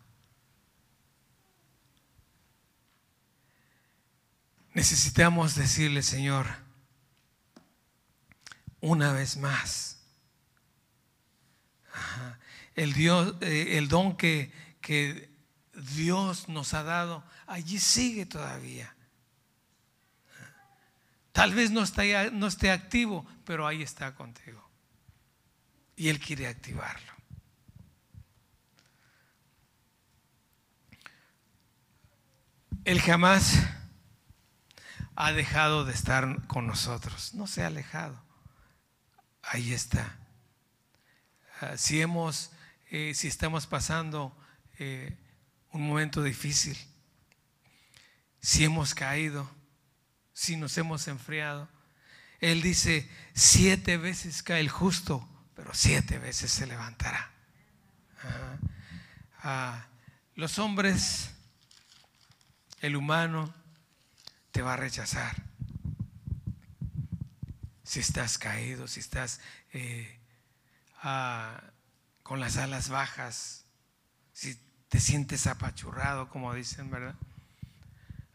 Necesitamos 4.74 5.56
decirle, 5.56 6.02
Señor, 6.02 6.63
una 8.84 9.14
vez 9.14 9.38
más. 9.38 9.98
El, 12.76 12.92
Dios, 12.94 13.36
eh, 13.40 13.78
el 13.78 13.88
don 13.88 14.18
que, 14.18 14.52
que 14.82 15.30
Dios 15.96 16.50
nos 16.50 16.74
ha 16.74 16.84
dado, 16.84 17.24
allí 17.48 17.80
sigue 17.80 18.26
todavía. 18.26 18.94
Tal 21.32 21.54
vez 21.54 21.72
no, 21.72 21.82
está, 21.82 22.04
no 22.32 22.48
esté 22.48 22.72
activo, 22.72 23.26
pero 23.46 23.66
ahí 23.66 23.82
está 23.82 24.16
contigo. 24.16 24.70
Y 25.96 26.10
Él 26.10 26.20
quiere 26.20 26.48
activarlo. 26.48 27.14
Él 32.84 33.00
jamás 33.00 33.60
ha 35.16 35.32
dejado 35.32 35.86
de 35.86 35.94
estar 35.94 36.46
con 36.48 36.68
nosotros. 36.68 37.34
No 37.34 37.48
se 37.48 37.64
ha 37.64 37.68
alejado 37.68 38.23
ahí 39.44 39.74
está. 39.74 40.18
Ah, 41.62 41.78
si 41.78 42.02
hemos, 42.02 42.52
eh, 42.90 43.14
si 43.14 43.28
estamos 43.28 43.68
pasando 43.68 44.36
eh, 44.80 45.18
un 45.72 45.88
momento 45.88 46.24
difícil, 46.24 46.78
si 48.42 48.64
hemos 48.64 48.96
caído, 48.96 49.50
si 50.34 50.58
nos 50.58 50.78
hemos 50.78 51.08
enfriado, 51.08 51.70
Él 52.40 52.62
dice, 52.62 53.10
siete 53.34 53.98
veces 53.98 54.44
cae 54.44 54.60
el 54.60 54.70
justo, 54.70 55.28
pero 55.56 55.74
siete 55.74 56.18
veces 56.18 56.52
se 56.52 56.68
levantará. 56.68 57.32
Ah, 59.44 59.86
los 60.36 60.58
hombres, 60.60 61.32
el 62.82 62.96
humano, 62.96 63.54
te 64.52 64.62
va 64.62 64.74
a 64.74 64.78
rechazar 64.78 65.53
si 67.84 68.00
estás 68.00 68.38
caído, 68.38 68.88
si 68.88 69.00
estás 69.00 69.40
eh, 69.74 70.20
ah, 71.02 71.62
con 72.24 72.40
las 72.40 72.58
alas 72.58 72.90
bajas, 72.90 73.66
si 74.32 74.58
te 74.90 75.00
sientes 75.00 75.48
apachurrado, 75.48 76.30
como 76.30 76.54
dicen, 76.54 76.90
¿verdad? 76.90 77.16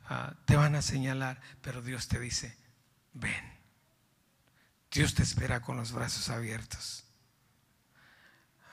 Ah, 0.09 0.35
te 0.45 0.57
van 0.57 0.75
a 0.75 0.83
señalar, 0.83 1.41
pero 1.63 1.83
Dios 1.83 2.09
te 2.09 2.19
dice, 2.19 2.57
ven. 3.13 3.59
Dios 4.91 5.15
te 5.15 5.23
espera 5.23 5.61
con 5.61 5.77
los 5.77 5.93
brazos 5.93 6.31
abiertos. 6.31 7.05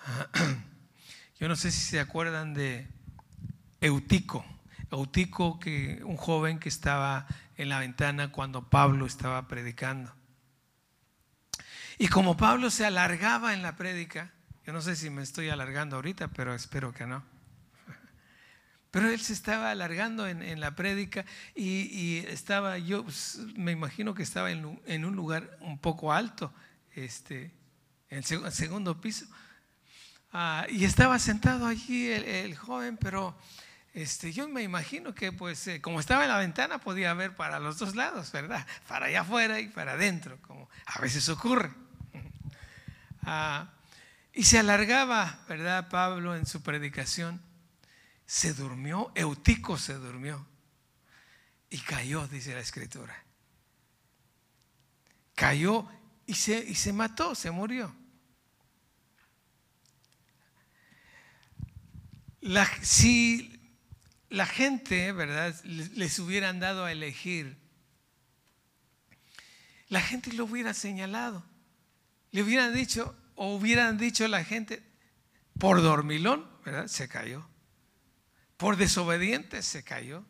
yo 1.39 1.47
no 1.47 1.55
sé 1.55 1.71
si 1.71 1.82
se 1.82 1.99
acuerdan 1.99 2.53
de 2.53 2.88
Eutico. 3.82 4.45
Eutico, 4.91 5.59
que 5.59 6.01
un 6.03 6.15
joven 6.15 6.59
que 6.59 6.69
estaba 6.69 7.28
en 7.57 7.69
la 7.69 7.80
ventana 7.80 8.32
cuando 8.32 8.69
Pablo 8.69 9.05
estaba 9.05 9.47
predicando. 9.47 10.13
Y 11.98 12.08
como 12.08 12.36
Pablo 12.36 12.70
se 12.70 12.86
alargaba 12.86 13.54
en 13.54 13.62
la 13.62 13.76
prédica, 13.76 14.32
yo 14.66 14.74
no 14.74 14.82
sé 14.82 14.96
si 14.96 15.10
me 15.10 15.22
estoy 15.22 15.50
alargando 15.50 15.96
ahorita, 15.96 16.30
pero 16.30 16.54
espero 16.56 16.93
que 16.93 17.06
no. 17.06 17.24
Pero 18.91 19.10
él 19.10 19.20
se 19.20 19.34
estaba 19.34 19.72
alargando 19.72 20.28
en, 20.28 20.60
la 20.60 20.76
prédica 20.76 21.26
y, 21.54 22.18
estaba, 22.28 22.78
yo 22.78 23.04
pues, 23.04 23.39
me 23.56 23.72
imagino 23.72 24.14
que 24.14 24.24
estaba 24.24 24.52
en, 24.52 25.06
un 25.06 25.16
lugar 25.16 25.58
un 25.62 25.78
poco 25.78 26.14
alto, 26.14 26.54
este, 26.96 27.52
en 28.10 28.18
el 28.18 28.52
segundo 28.52 29.00
piso. 29.00 29.28
Ah, 30.32 30.66
y 30.70 30.84
estaba 30.84 31.20
sentado 31.20 31.66
allí 31.66 32.08
el, 32.12 32.56
joven, 32.58 32.98
pero 32.98 33.38
este, 33.93 34.34
yo 34.34 34.50
me 34.50 34.64
imagino 34.64 35.14
que 35.14 35.32
pues 35.32 35.68
eh, 35.68 35.80
como 35.80 36.00
estaba 36.00 36.24
en 36.24 36.30
la 36.30 36.38
ventana 36.38 36.80
podía 36.80 37.14
ver 37.14 37.36
para 37.36 37.60
los 37.60 37.78
dos 37.78 37.96
lados, 37.96 38.32
¿verdad? 38.32 38.66
Para 38.88 39.06
allá 39.06 39.22
afuera 39.22 39.60
y 39.62 39.68
para 39.70 39.93
adentro, 39.93 40.38
como 40.41 40.70
a 40.88 41.00
veces 41.00 41.30
ocurre. 41.30 41.84
Y 44.34 44.43
se 44.43 44.59
alargaba, 44.59 45.39
¿verdad? 45.47 45.89
Pablo 45.89 46.36
en 46.36 46.45
su 46.45 46.61
predicación. 46.61 47.41
Se 48.26 48.53
durmió, 48.53 49.11
Eutico 49.15 49.78
se 49.78 49.93
durmió 49.93 50.45
y 51.69 51.80
cayó, 51.80 52.28
dice 52.28 52.53
la 52.53 52.61
escritura. 52.61 53.15
Cayó 55.36 55.88
y 56.26 56.34
se, 56.36 56.57
y 56.57 56.76
se 56.76 56.93
mató, 56.93 57.36
se 57.36 57.51
murió. 57.51 57.95
si 62.82 63.59
la 64.30 64.45
gente, 64.45 65.11
¿verdad?, 65.11 65.55
les 65.63 66.19
hubieran 66.19 66.59
dado 66.59 66.86
a 66.86 66.91
elegir, 66.91 67.57
la 69.89 69.99
gente 69.99 70.32
lo 70.34 70.45
hubiera 70.45 70.73
señalado. 70.73 71.43
Le 72.36 72.43
hubieran 72.43 72.73
dicho, 72.73 73.15
o 73.36 73.55
hubieran 73.55 73.97
dicho 73.97 74.27
la 74.27 74.43
gente, 74.43 74.83
por 75.57 75.81
dormilón, 75.81 76.45
¿verdad? 76.65 76.88
Se 76.88 77.07
cayó. 77.07 77.47
Por 78.57 78.75
desobediente 78.75 79.61
se 79.61 79.86
cayó. 79.86 80.25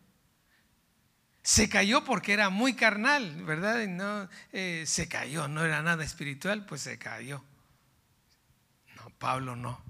Se 1.41 1.67
cayó 1.67 2.03
porque 2.03 2.33
era 2.33 2.51
muy 2.51 2.75
carnal, 2.75 3.43
¿verdad? 3.43 3.81
Y 3.81 3.87
no, 3.87 4.29
eh, 4.51 4.83
se 4.85 5.07
cayó, 5.07 5.47
no 5.47 5.65
era 5.65 5.81
nada 5.81 6.03
espiritual, 6.03 6.67
pues 6.67 6.81
se 6.81 6.99
cayó. 6.99 7.43
No, 8.97 9.09
Pablo 9.17 9.55
no. 9.55 9.81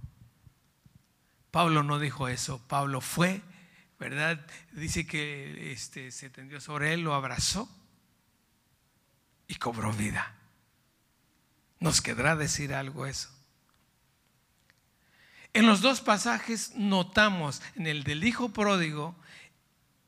Pablo 1.52 1.84
no 1.84 2.00
dijo 2.00 2.30
eso. 2.30 2.66
Pablo 2.70 3.02
fue, 3.02 3.42
¿verdad? 4.00 4.40
Dice 4.72 5.06
que 5.06 5.74
este, 5.74 6.14
se 6.14 6.30
tendió 6.30 6.62
sobre 6.62 6.94
él, 6.94 7.02
lo 7.02 7.14
abrazó 7.14 7.70
y 9.50 9.56
cobró 9.56 9.92
vida. 9.92 10.34
¿Nos 11.80 12.02
quedará 12.02 12.36
decir 12.36 12.74
algo 12.74 13.06
eso? 13.06 13.30
En 15.54 15.68
los 15.68 15.82
dos 15.82 16.02
pasajes 16.02 16.74
notamos, 16.76 17.62
en 17.76 17.88
el 17.88 18.04
del 18.04 18.24
hijo 18.24 18.50
pródigo 18.50 19.16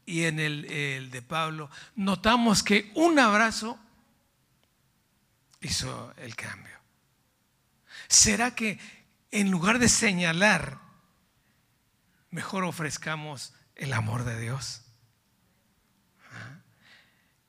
y 0.06 0.24
en 0.24 0.40
el, 0.40 0.66
el 0.66 1.10
de 1.10 1.22
Pablo, 1.22 1.70
notamos 1.96 2.64
que 2.64 2.92
un 2.96 3.18
abrazo 3.20 3.80
hizo 5.62 6.14
el 6.18 6.36
cambio. 6.36 6.78
¿Será 8.08 8.56
que 8.56 8.80
en 9.32 9.52
lugar 9.52 9.80
de 9.80 9.90
señalar, 9.90 10.80
mejor 12.30 12.64
ofrezcamos 12.64 13.54
el 13.76 13.94
amor 13.94 14.24
de 14.24 14.40
Dios? 14.40 14.87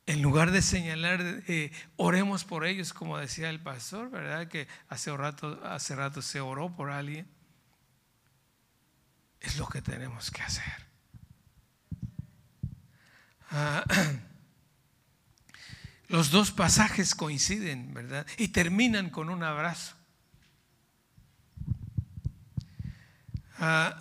En 0.08 0.22
lugar 0.22 0.52
de 0.52 0.62
señalar, 0.62 1.20
eh, 1.48 1.70
oremos 1.96 2.42
por 2.42 2.64
ellos, 2.64 2.94
como 2.94 3.18
decía 3.18 3.50
el 3.50 3.60
pastor, 3.60 4.10
¿verdad? 4.10 4.48
Que 4.48 4.66
hace 4.88 5.14
rato, 5.14 5.60
hace 5.66 5.94
rato 5.94 6.22
se 6.22 6.40
oró 6.40 6.74
por 6.74 6.90
alguien. 6.90 7.28
Es 9.38 9.58
lo 9.58 9.68
que 9.68 9.82
tenemos 9.82 10.30
que 10.30 10.40
hacer. 10.40 10.88
Ah, 13.50 13.84
los 16.08 16.30
dos 16.30 16.52
pasajes 16.52 17.14
coinciden, 17.14 17.92
¿verdad? 17.92 18.26
Y 18.38 18.48
terminan 18.48 19.10
con 19.10 19.28
un 19.28 19.42
abrazo. 19.42 19.94
Ah, 23.58 23.98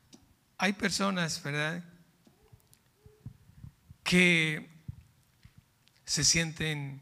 hay 0.58 0.72
personas, 0.72 1.40
¿verdad? 1.44 1.84
Que 4.02 4.73
se 6.04 6.24
sienten 6.24 7.00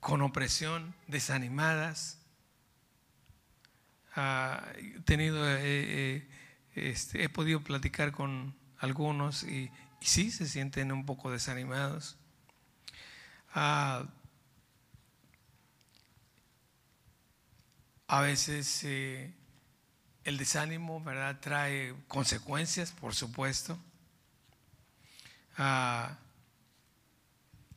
con 0.00 0.22
opresión, 0.22 0.94
desanimadas. 1.06 2.18
he 4.16 5.00
tenido, 5.04 5.48
eh, 5.48 5.58
eh, 5.62 6.28
este, 6.74 7.22
he 7.22 7.28
podido 7.28 7.60
platicar 7.62 8.12
con 8.12 8.56
algunos 8.78 9.44
y, 9.44 9.70
sí 10.00 10.30
se 10.30 10.46
sienten 10.46 10.92
un 10.92 11.04
poco 11.04 11.30
desanimados. 11.30 12.16
a 18.10 18.20
veces 18.22 18.84
eh, 18.84 19.34
el 20.24 20.36
desánimo 20.38 21.02
¿verdad? 21.02 21.40
trae 21.40 21.94
consecuencias, 22.06 22.92
por 22.92 23.14
supuesto. 23.14 23.78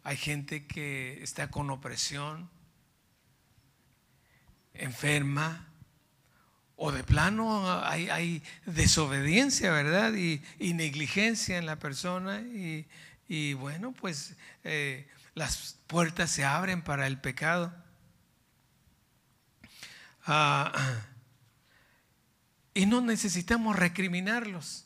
Hay 0.03 0.17
gente 0.17 0.65
que 0.65 1.21
está 1.21 1.51
con 1.51 1.69
opresión, 1.69 2.49
enferma, 4.73 5.67
o 6.83 6.91
de 6.91 7.03
plano 7.03 7.63
hay, 7.83 8.41
desobediencia, 8.65 9.71
¿verdad? 9.71 10.13
Y, 10.13 10.41
negligencia 10.73 11.59
en 11.59 11.67
la 11.67 11.77
persona. 11.77 12.41
Y, 13.27 13.53
bueno, 13.53 13.91
pues 13.91 14.35
eh, 14.63 15.07
las 15.35 15.77
puertas 15.85 16.31
se 16.31 16.43
abren 16.43 16.81
para 16.81 17.05
el 17.05 17.19
pecado. 17.19 17.71
Ah, 20.25 20.71
y 22.73 22.87
no 22.87 23.01
necesitamos 23.01 23.75
recriminarlos. 23.75 24.85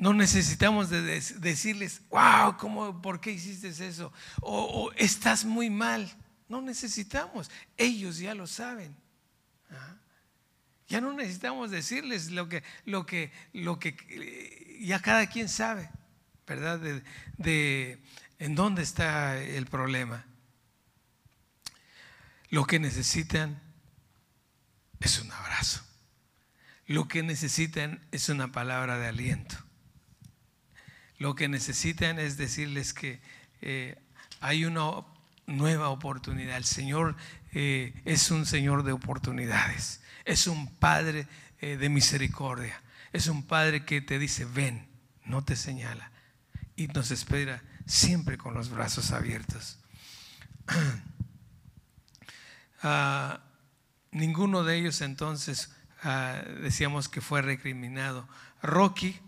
No 0.00 0.14
necesitamos 0.14 0.88
decirles, 0.88 2.00
wow, 2.08 2.56
¿cómo, 2.56 3.02
¿por 3.02 3.20
qué 3.20 3.32
hiciste 3.32 3.68
eso? 3.68 4.12
O, 4.40 4.90
estás 4.96 5.44
muy 5.44 5.68
mal. 5.68 6.10
No 6.48 6.62
necesitamos. 6.62 7.50
Ellos 7.76 8.18
ya 8.18 8.34
lo 8.34 8.46
saben. 8.46 8.96
Ya 10.88 11.02
no 11.02 11.12
necesitamos 11.12 11.70
decirles 11.70 12.30
lo 12.30 12.48
que, 12.48 12.64
lo 12.86 13.04
que, 13.04 13.30
lo 13.52 13.78
que 13.78 13.96
eh, 14.08 14.78
ya 14.80 15.00
cada 15.00 15.28
quien 15.28 15.48
sabe, 15.48 15.88
¿verdad? 16.46 16.80
de 17.36 18.02
en 18.38 18.54
dónde 18.54 18.82
está 18.82 19.36
el 19.36 19.66
problema. 19.66 20.24
Lo 22.48 22.64
que 22.64 22.80
necesitan 22.80 23.60
es 24.98 25.20
un 25.20 25.30
abrazo. 25.30 25.84
Lo 26.86 27.06
que 27.06 27.22
necesitan 27.22 28.00
es 28.12 28.30
una 28.30 28.50
palabra 28.50 28.98
de 28.98 29.08
aliento. 29.08 29.69
Lo 31.20 31.34
que 31.34 31.48
necesitan 31.48 32.18
es 32.18 32.38
decirles 32.38 32.94
que 32.94 33.20
eh, 33.60 33.94
hay 34.40 34.64
una 34.64 35.04
nueva 35.46 35.90
oportunidad. 35.90 36.56
El 36.56 36.64
Señor 36.64 37.14
eh, 37.52 37.92
es 38.06 38.30
un 38.30 38.46
Señor 38.46 38.84
de 38.84 38.92
oportunidades. 38.92 40.00
Es 40.24 40.46
un 40.46 40.74
Padre 40.76 41.28
eh, 41.60 41.76
de 41.76 41.90
misericordia. 41.90 42.80
Es 43.12 43.26
un 43.26 43.42
Padre 43.42 43.84
que 43.84 44.00
te 44.00 44.18
dice, 44.18 44.46
ven, 44.46 44.88
no 45.26 45.44
te 45.44 45.56
señala. 45.56 46.10
Y 46.74 46.86
nos 46.86 47.10
espera 47.10 47.62
siempre 47.84 48.38
con 48.38 48.54
los 48.54 48.70
brazos 48.70 49.12
abiertos. 49.12 49.78
Ah, 52.82 53.40
ninguno 54.10 54.64
de 54.64 54.78
ellos 54.78 55.02
entonces 55.02 55.70
ah, 56.02 56.40
decíamos 56.62 57.10
que 57.10 57.20
fue 57.20 57.42
recriminado. 57.42 58.26
Rocky 58.62 59.20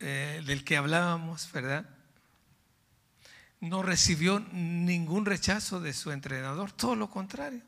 eh, 0.00 0.42
del 0.46 0.64
que 0.64 0.76
hablábamos, 0.76 1.50
¿verdad? 1.52 1.88
No 3.60 3.82
recibió 3.82 4.40
ningún 4.52 5.24
rechazo 5.24 5.80
de 5.80 5.92
su 5.92 6.12
entrenador, 6.12 6.72
todo 6.72 6.96
lo 6.96 7.10
contrario. 7.10 7.62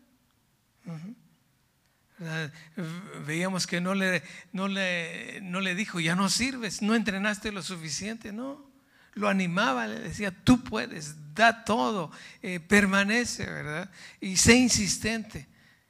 Veíamos 3.26 3.66
que 3.66 3.80
no 3.80 3.94
le, 3.94 4.22
no, 4.52 4.68
le, 4.68 5.40
no 5.42 5.60
le 5.60 5.74
dijo, 5.74 6.00
ya 6.00 6.14
no 6.14 6.28
sirves, 6.28 6.82
no 6.82 6.94
entrenaste 6.94 7.52
lo 7.52 7.62
suficiente, 7.62 8.32
no. 8.32 8.68
Lo 9.14 9.28
animaba, 9.28 9.86
le 9.86 10.00
decía, 10.00 10.30
tú 10.30 10.62
puedes, 10.62 11.34
da 11.34 11.64
todo, 11.64 12.12
eh, 12.42 12.60
permanece, 12.60 13.44
¿verdad? 13.46 13.90
Y 14.20 14.36
sé 14.36 14.54
insistente, 14.54 15.48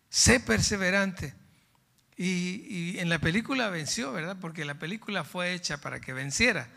sé 0.08 0.40
perseverante. 0.40 1.34
Y, 2.22 2.98
en 2.98 3.08
la 3.08 3.18
película 3.18 3.70
venció, 3.70 4.12
¿verdad? 4.12 4.36
Porque 4.38 4.66
la 4.66 4.78
película 4.78 5.24
fue 5.24 5.54
hecha 5.54 5.80
para 5.80 6.02
que 6.02 6.12
venciera, 6.12 6.68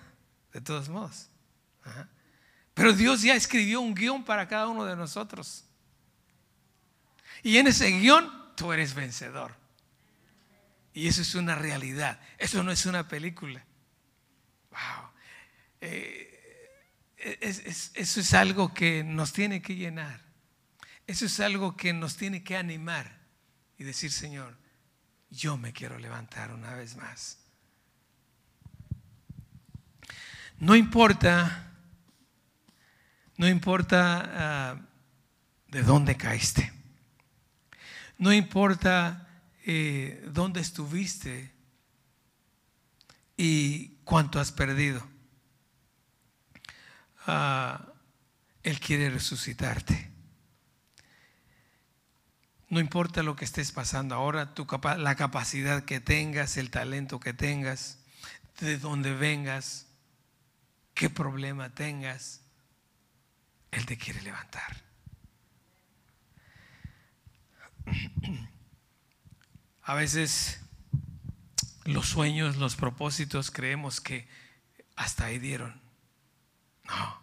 de 0.53 0.61
todos 0.61 0.87
modos. 0.87 1.27
Pero 2.73 2.93
Dios 2.93 3.23
ya 3.23 3.35
escribió 3.35 3.81
un 3.81 3.93
guion 3.93 4.23
para 4.23 4.47
cada 4.47 4.69
uno 4.69 4.85
de 4.85 4.95
nosotros. 4.95 5.65
Y 7.41 7.57
en 7.57 7.67
ese 7.67 7.89
guion 7.91 8.31
tú 8.55 8.71
eres 8.71 8.93
vencedor. 8.93 9.53
Y 10.93 11.09
eso 11.09 11.21
es 11.21 11.35
una 11.35 11.55
realidad. 11.55 12.21
Eso 12.37 12.63
no 12.63 12.71
es 12.71 12.85
una 12.85 13.09
película. 13.09 13.65
Wow. 14.71 15.09
Eh, 15.81 16.69
eso 17.17 18.19
es 18.21 18.33
algo 18.33 18.73
que 18.73 19.03
nos 19.03 19.33
tiene 19.33 19.61
que 19.61 19.75
llenar. 19.75 20.21
Eso 21.05 21.25
es 21.25 21.37
algo 21.41 21.75
que 21.75 21.91
nos 21.91 22.15
tiene 22.15 22.45
que 22.45 22.55
animar 22.55 23.19
y 23.77 23.83
decir, 23.83 24.09
Señor, 24.09 24.62
yo 25.34 25.57
me 25.57 25.73
quiero 25.73 25.97
levantar 25.97 26.51
una 26.51 26.75
vez 26.75 26.95
más. 26.95 27.39
No 30.59 30.75
importa, 30.75 31.71
no 33.38 33.47
importa 33.47 34.23
ah, 34.25 34.81
de 35.67 35.81
dónde 35.81 36.15
caíste, 36.15 36.71
no 38.17 38.31
importa 38.31 39.27
eh, 39.65 40.23
dónde 40.31 40.61
estuviste 40.61 41.51
y 43.36 43.95
cuánto 44.05 44.39
has 44.39 44.51
perdido. 44.51 45.05
Ah, 47.25 47.93
él 48.61 48.79
quiere 48.79 49.09
resucitarte. 49.09 50.12
No 52.74 52.80
importa 52.80 53.21
lo 53.21 53.36
que 53.36 53.45
estés 53.45 53.71
pasando 53.71 54.15
ahora, 54.15 54.51
la 54.97 55.15
capacidad 55.15 55.84
que 55.86 55.99
tengas, 55.99 56.57
el 56.57 56.71
talento 56.71 57.19
que 57.19 57.32
tengas, 57.32 57.99
de 58.59 58.80
dónde 58.80 59.13
vengas, 59.13 59.86
qué 60.95 61.07
problema 61.11 61.69
tengas, 61.69 62.41
Él 63.69 63.86
te 63.86 63.95
quiere 63.95 64.24
levantar. 64.24 64.84
A 69.84 69.93
veces 69.93 70.59
los 71.84 72.07
sueños, 72.07 72.57
los 72.57 72.76
propósitos, 72.76 73.51
creemos 73.51 74.01
que 74.01 74.28
hasta 74.95 75.26
ahí 75.26 75.38
dieron. 75.38 75.80
No. 76.86 77.21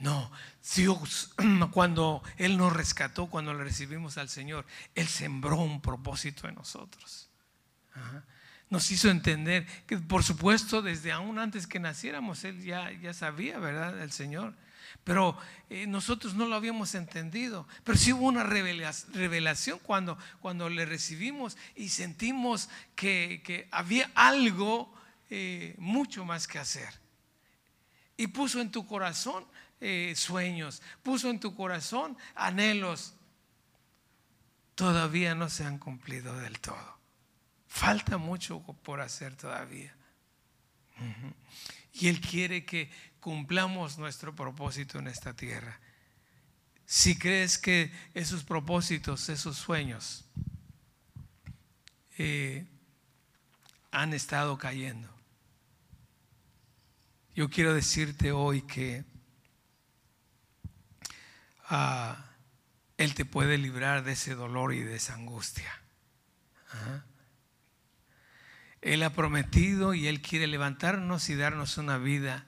No, 0.00 0.30
Dios, 0.74 1.34
cuando 1.72 2.22
Él 2.36 2.56
nos 2.56 2.72
rescató, 2.72 3.26
cuando 3.26 3.52
le 3.52 3.64
recibimos 3.64 4.16
al 4.18 4.28
Señor, 4.28 4.64
Él 4.94 5.06
sembró 5.06 5.58
un 5.58 5.80
propósito 5.80 6.48
en 6.48 6.54
nosotros. 6.54 7.28
Nos 8.70 8.90
hizo 8.90 9.08
entender 9.10 9.66
que, 9.86 9.98
por 9.98 10.24
supuesto, 10.24 10.82
desde 10.82 11.12
aún 11.12 11.38
antes 11.38 11.66
que 11.66 11.78
naciéramos, 11.78 12.44
Él 12.44 12.62
ya, 12.62 12.90
ya 12.92 13.12
sabía, 13.12 13.58
¿verdad? 13.58 14.00
El 14.02 14.10
Señor. 14.10 14.54
Pero 15.04 15.36
eh, 15.70 15.86
nosotros 15.86 16.34
no 16.34 16.46
lo 16.46 16.54
habíamos 16.54 16.94
entendido. 16.94 17.68
Pero 17.84 17.98
sí 17.98 18.12
hubo 18.12 18.26
una 18.26 18.42
revelación 18.42 19.78
cuando, 19.80 20.18
cuando 20.40 20.68
le 20.70 20.86
recibimos 20.86 21.56
y 21.76 21.90
sentimos 21.90 22.70
que, 22.96 23.68
había 23.70 24.10
algo 24.14 24.92
eh, 25.30 25.74
mucho 25.78 26.24
más 26.24 26.48
que 26.48 26.58
hacer. 26.58 26.88
Y 28.16 28.28
puso 28.28 28.60
en 28.60 28.70
tu 28.70 28.86
corazón 28.86 29.44
eh, 29.86 30.14
sueños, 30.16 30.80
puso 31.02 31.28
en 31.28 31.38
tu 31.38 31.54
corazón 31.54 32.16
anhelos, 32.34 33.12
todavía 34.74 35.34
no 35.34 35.50
se 35.50 35.66
han 35.66 35.76
cumplido 35.76 36.34
del 36.38 36.58
todo. 36.58 36.98
Falta 37.68 38.16
mucho 38.16 38.62
por 38.62 39.02
hacer 39.02 39.36
todavía. 39.36 39.94
Y 41.92 42.08
Él 42.08 42.22
quiere 42.22 42.64
que 42.64 42.90
cumplamos 43.20 43.98
nuestro 43.98 44.34
propósito 44.34 44.98
en 44.98 45.06
esta 45.06 45.34
tierra. 45.34 45.78
Si 46.86 47.18
crees 47.18 47.58
que 47.58 47.92
esos 48.14 48.42
propósitos, 48.42 49.28
esos 49.28 49.58
sueños 49.58 50.24
eh, 52.16 52.66
han 53.90 54.14
estado 54.14 54.56
cayendo, 54.56 55.12
yo 57.34 57.50
quiero 57.50 57.74
decirte 57.74 58.32
hoy 58.32 58.62
que 58.62 59.04
él 61.68 63.14
te 63.14 63.24
puede 63.24 63.58
librar 63.58 64.04
de 64.04 64.12
ese 64.12 64.34
dolor 64.34 64.72
y 64.72 64.80
de 64.80 64.96
esa 64.96 65.14
angustia. 65.14 65.70
Él 68.80 69.02
ha 69.02 69.10
prometido 69.10 69.94
y 69.94 70.08
Él 70.08 70.20
quiere 70.20 70.46
levantarnos 70.46 71.30
y 71.30 71.36
darnos 71.36 71.78
una 71.78 71.96
vida 71.96 72.46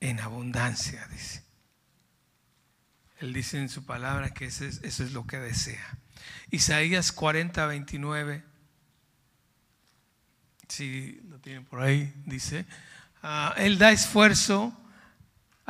en 0.00 0.20
abundancia, 0.20 1.06
dice. 1.08 1.44
Él 3.18 3.32
dice 3.32 3.58
en 3.58 3.68
su 3.68 3.84
palabra 3.84 4.34
que 4.34 4.46
eso 4.46 4.64
es, 4.64 5.12
lo 5.12 5.26
que 5.26 5.38
desea. 5.38 5.98
Isaías 6.50 7.12
40, 7.12 7.66
29. 7.66 8.44
Si 10.68 11.20
lo 11.28 11.38
tienen 11.38 11.64
por 11.64 11.82
ahí, 11.82 12.12
dice. 12.26 12.66
Ah, 13.22 13.54
él 13.56 13.78
da 13.78 13.92
esfuerzo 13.92 14.76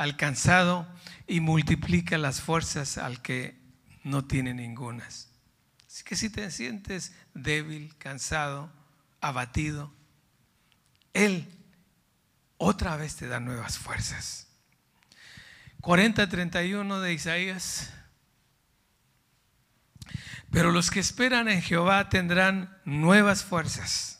al 0.03 0.17
cansado 0.17 0.85
y 1.27 1.39
multiplica 1.39 2.17
las 2.17 2.41
fuerzas 2.41 2.97
al 2.97 3.21
que 3.21 3.57
no 4.03 4.25
tiene 4.25 4.53
ningunas. 4.53 5.29
Así 5.87 6.03
que 6.03 6.17
si 6.17 6.29
te 6.29 6.51
sientes 6.51 7.13
débil, 7.33 7.95
cansado, 7.97 8.69
abatido, 9.21 9.93
Él 11.13 11.47
otra 12.57 12.97
vez 12.97 13.15
te 13.15 13.27
da 13.27 13.39
nuevas 13.39 13.77
fuerzas. 13.77 14.47
40-31 15.81 16.99
de 16.99 17.13
Isaías. 17.13 17.93
Pero 20.51 20.71
los 20.71 20.91
que 20.91 20.99
esperan 20.99 21.47
en 21.47 21.61
Jehová 21.61 22.09
tendrán 22.09 22.77
nuevas 22.83 23.43
fuerzas. 23.43 24.19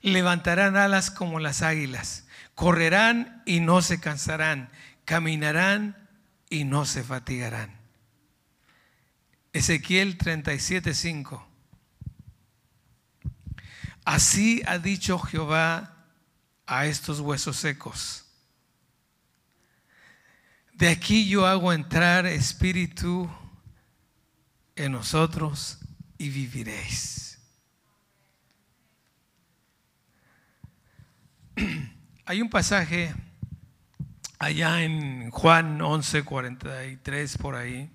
Levantarán 0.00 0.76
alas 0.76 1.10
como 1.10 1.40
las 1.40 1.60
águilas. 1.60 2.24
Correrán 2.54 3.42
y 3.46 3.60
no 3.60 3.82
se 3.82 4.00
cansarán. 4.00 4.70
Caminarán 5.04 6.08
y 6.48 6.64
no 6.64 6.84
se 6.84 7.02
fatigarán. 7.02 7.78
Ezequiel 9.52 10.18
37:5. 10.18 11.46
Así 14.04 14.62
ha 14.66 14.78
dicho 14.78 15.18
Jehová 15.18 16.06
a 16.66 16.86
estos 16.86 17.20
huesos 17.20 17.56
secos. 17.56 18.24
De 20.72 20.88
aquí 20.88 21.28
yo 21.28 21.46
hago 21.46 21.72
entrar 21.72 22.26
espíritu 22.26 23.30
en 24.76 24.92
nosotros 24.92 25.78
y 26.18 26.28
viviréis. 26.30 27.38
Hay 32.26 32.42
un 32.42 32.50
pasaje 32.50 33.14
allá 34.38 34.82
en 34.82 35.30
Juan 35.30 35.80
11, 35.80 36.24
43 36.24 37.38
por 37.38 37.56
ahí, 37.56 37.90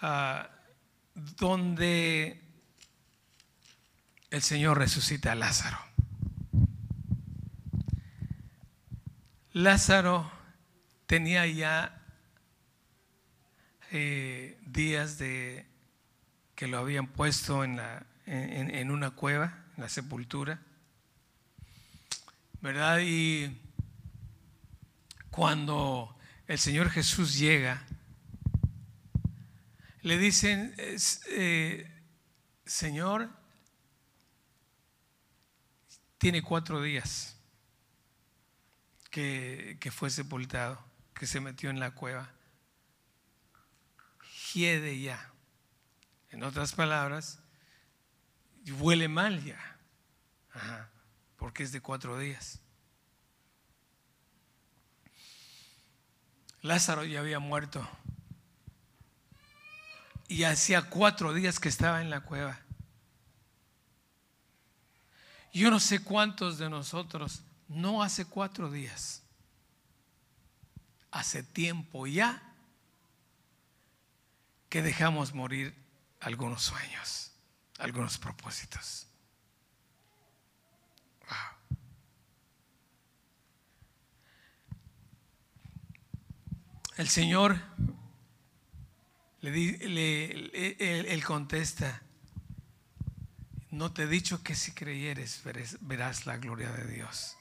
ah, 0.00 0.48
donde 1.14 2.40
el 4.30 4.42
Señor 4.42 4.78
resucita 4.78 5.32
a 5.32 5.34
Lázaro. 5.34 5.78
Lázaro 9.52 10.30
tenía 11.06 11.46
ya 11.46 12.02
eh, 13.92 14.58
días 14.66 15.18
de 15.18 15.66
que 16.56 16.66
lo 16.66 16.78
habían 16.78 17.06
puesto 17.06 17.62
en, 17.62 17.76
la, 17.76 18.06
en 18.26 18.90
una 18.90 19.12
cueva, 19.12 19.64
en 19.76 19.82
la 19.82 19.88
sepultura, 19.88 20.60
¿verdad? 22.60 23.00
Y 23.02 23.60
cuando 25.34 26.16
el 26.46 26.60
Señor 26.60 26.90
Jesús 26.90 27.36
llega, 27.36 27.84
le 30.02 30.16
dicen, 30.16 30.72
eh, 30.78 31.90
Señor, 32.64 33.28
tiene 36.18 36.40
cuatro 36.40 36.80
días 36.80 37.36
que, 39.10 39.76
fue 39.90 40.08
sepultado, 40.08 40.78
que 41.14 41.26
se 41.26 41.40
metió 41.40 41.68
en 41.68 41.80
la 41.80 41.90
cueva. 41.90 42.30
Hiede 44.52 45.00
ya. 45.00 45.32
En 46.30 46.44
otras 46.44 46.74
palabras, 46.74 47.40
huele 48.78 49.08
mal 49.08 49.42
ya. 49.42 49.80
porque 51.36 51.64
es 51.64 51.72
de 51.72 51.80
cuatro 51.80 52.20
días. 52.20 52.60
Lázaro 56.64 57.04
ya 57.04 57.20
había 57.20 57.40
muerto. 57.40 57.86
Y 60.28 60.44
hacía 60.44 60.88
cuatro 60.88 61.34
días 61.34 61.60
que 61.60 61.68
estaba 61.68 62.00
en 62.00 62.08
la 62.08 62.22
cueva. 62.22 62.58
Yo 65.52 65.70
no 65.70 65.78
sé 65.78 66.02
cuántos 66.02 66.56
de 66.56 66.70
nosotros, 66.70 67.42
no 67.68 68.02
hace 68.02 68.24
cuatro 68.24 68.70
días, 68.70 69.22
hace 71.10 71.42
tiempo 71.42 72.06
ya 72.06 72.42
que 74.70 74.80
dejamos 74.80 75.34
morir 75.34 75.76
algunos 76.18 76.62
sueños, 76.62 77.30
algunos 77.78 78.16
propósitos. 78.16 79.06
El 86.96 87.08
Señor 87.08 87.60
le, 89.40 89.78
le, 89.88 91.22
contesta, 91.22 92.02
no 93.70 93.92
te 93.92 94.04
he 94.04 94.06
dicho 94.06 94.44
que 94.44 94.54
si 94.54 94.72
creyeres 94.72 95.42
verás 95.80 96.26
la 96.26 96.36
gloria 96.36 96.70
de 96.70 96.86
Dios. 96.86 97.36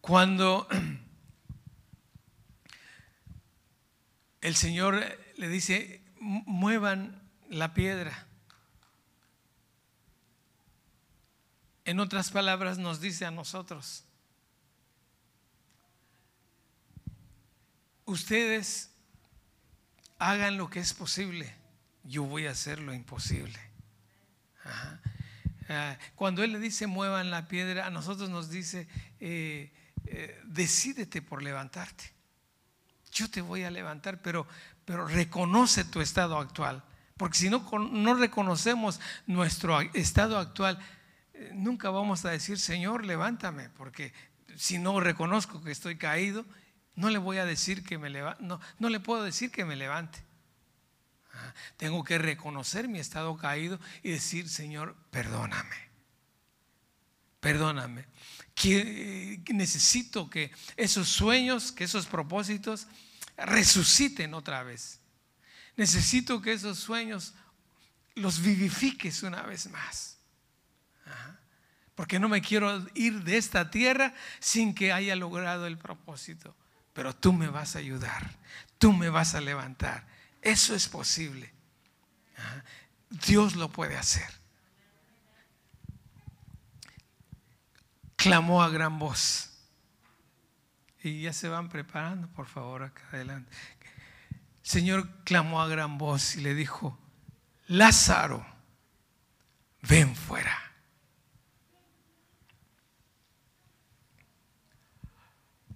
Cuando 0.00 0.68
el 4.42 4.54
Señor 4.54 5.02
le 5.36 5.48
dice, 5.48 6.04
muevan 6.20 7.20
la 7.48 7.74
piedra. 7.74 8.28
En 11.84 11.98
otras 11.98 12.30
palabras 12.30 12.78
nos 12.78 13.00
dice 13.00 13.26
a 13.26 13.30
nosotros, 13.32 14.03
ustedes 18.04 18.90
hagan 20.18 20.56
lo 20.56 20.70
que 20.70 20.80
es 20.80 20.94
posible, 20.94 21.54
yo 22.04 22.24
voy 22.24 22.46
a 22.46 22.52
hacer 22.52 22.78
lo 22.80 22.92
imposible. 22.92 23.58
Ah, 25.68 25.96
cuando 26.14 26.42
Él 26.42 26.52
le 26.52 26.58
dice 26.58 26.86
muevan 26.86 27.30
la 27.30 27.48
piedra, 27.48 27.86
a 27.86 27.90
nosotros 27.90 28.28
nos 28.28 28.50
dice, 28.50 28.86
eh, 29.20 29.72
eh, 30.06 30.40
decídete 30.44 31.22
por 31.22 31.42
levantarte. 31.42 32.12
Yo 33.12 33.30
te 33.30 33.40
voy 33.40 33.62
a 33.62 33.70
levantar, 33.70 34.20
pero, 34.20 34.46
pero 34.84 35.06
reconoce 35.06 35.84
tu 35.84 36.00
estado 36.00 36.38
actual. 36.38 36.84
Porque 37.16 37.38
si 37.38 37.48
no, 37.48 37.64
no 37.78 38.14
reconocemos 38.14 39.00
nuestro 39.26 39.80
estado 39.80 40.38
actual, 40.38 40.78
eh, 41.32 41.50
nunca 41.54 41.90
vamos 41.90 42.24
a 42.24 42.30
decir, 42.30 42.58
Señor, 42.58 43.06
levántame, 43.06 43.70
porque 43.70 44.12
si 44.56 44.78
no 44.78 45.00
reconozco 45.00 45.62
que 45.62 45.70
estoy 45.70 45.96
caído, 45.96 46.44
no 46.96 47.10
le 47.10 47.18
voy 47.18 47.38
a 47.38 47.44
decir 47.44 47.84
que 47.84 47.98
me 47.98 48.10
levante, 48.10 48.42
no, 48.42 48.60
no 48.78 48.88
le 48.88 49.00
puedo 49.00 49.22
decir 49.22 49.50
que 49.50 49.64
me 49.64 49.76
levante. 49.76 50.22
Ah, 51.32 51.54
tengo 51.76 52.04
que 52.04 52.18
reconocer 52.18 52.88
mi 52.88 53.00
estado 53.00 53.36
caído 53.36 53.80
y 54.02 54.10
decir, 54.10 54.48
Señor, 54.48 54.96
perdóname. 55.10 55.76
Perdóname 57.40 58.06
necesito 59.52 60.30
que 60.30 60.50
esos 60.76 61.08
sueños, 61.08 61.72
que 61.72 61.84
esos 61.84 62.06
propósitos 62.06 62.86
resuciten 63.36 64.34
otra 64.34 64.62
vez. 64.62 65.00
Necesito 65.76 66.40
que 66.40 66.52
esos 66.52 66.78
sueños 66.78 67.34
los 68.14 68.40
vivifiques 68.40 69.22
una 69.22 69.42
vez 69.42 69.68
más. 69.70 70.18
Porque 71.94 72.18
no 72.18 72.28
me 72.28 72.42
quiero 72.42 72.84
ir 72.94 73.22
de 73.22 73.36
esta 73.36 73.70
tierra 73.70 74.14
sin 74.40 74.74
que 74.74 74.92
haya 74.92 75.14
logrado 75.14 75.66
el 75.66 75.78
propósito. 75.78 76.56
Pero 76.94 77.14
tú 77.14 77.34
me 77.34 77.48
vas 77.48 77.76
a 77.76 77.80
ayudar, 77.80 78.38
tú 78.78 78.94
me 78.94 79.10
vas 79.10 79.34
a 79.34 79.42
levantar. 79.42 80.06
Eso 80.40 80.74
es 80.74 80.88
posible. 80.88 81.52
Dios 83.10 83.56
lo 83.56 83.68
puede 83.68 83.98
hacer. 83.98 84.44
clamó 88.24 88.62
a 88.62 88.70
gran 88.70 88.98
voz. 88.98 89.50
Y 91.02 91.20
ya 91.20 91.34
se 91.34 91.50
van 91.50 91.68
preparando, 91.68 92.26
por 92.28 92.46
favor, 92.46 92.82
acá 92.82 93.02
adelante. 93.12 93.54
Señor 94.62 95.06
clamó 95.24 95.60
a 95.60 95.68
gran 95.68 95.98
voz 95.98 96.34
y 96.36 96.40
le 96.40 96.54
dijo, 96.54 96.98
Lázaro, 97.66 98.46
ven 99.82 100.16
fuera. 100.16 100.63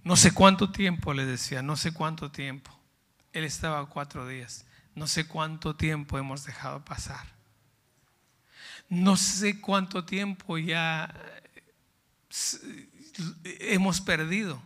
No 0.09 0.15
sé 0.15 0.33
cuánto 0.33 0.71
tiempo 0.71 1.13
le 1.13 1.23
decía, 1.23 1.61
no 1.61 1.75
sé 1.75 1.93
cuánto 1.93 2.31
tiempo. 2.31 2.75
Él 3.31 3.43
estaba 3.43 3.87
cuatro 3.87 4.27
días. 4.27 4.65
No 4.95 5.05
sé 5.05 5.27
cuánto 5.27 5.75
tiempo 5.75 6.17
hemos 6.17 6.45
dejado 6.45 6.83
pasar. 6.83 7.27
No 8.89 9.15
sé 9.17 9.61
cuánto 9.61 10.05
tiempo 10.05 10.57
ya 10.57 11.13
hemos 13.43 14.01
perdido. 14.01 14.59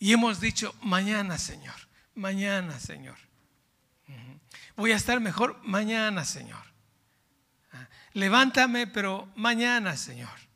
Y 0.00 0.12
hemos 0.12 0.40
dicho, 0.40 0.74
mañana, 0.82 1.38
Señor, 1.38 1.76
mañana, 2.16 2.80
Señor. 2.80 3.18
Voy 4.74 4.90
a 4.90 4.96
estar 4.96 5.20
mejor 5.20 5.60
mañana, 5.62 6.24
Señor. 6.24 6.64
Ah, 7.70 7.88
levántame, 8.14 8.88
pero 8.88 9.28
mañana, 9.36 9.96
Señor. 9.96 10.51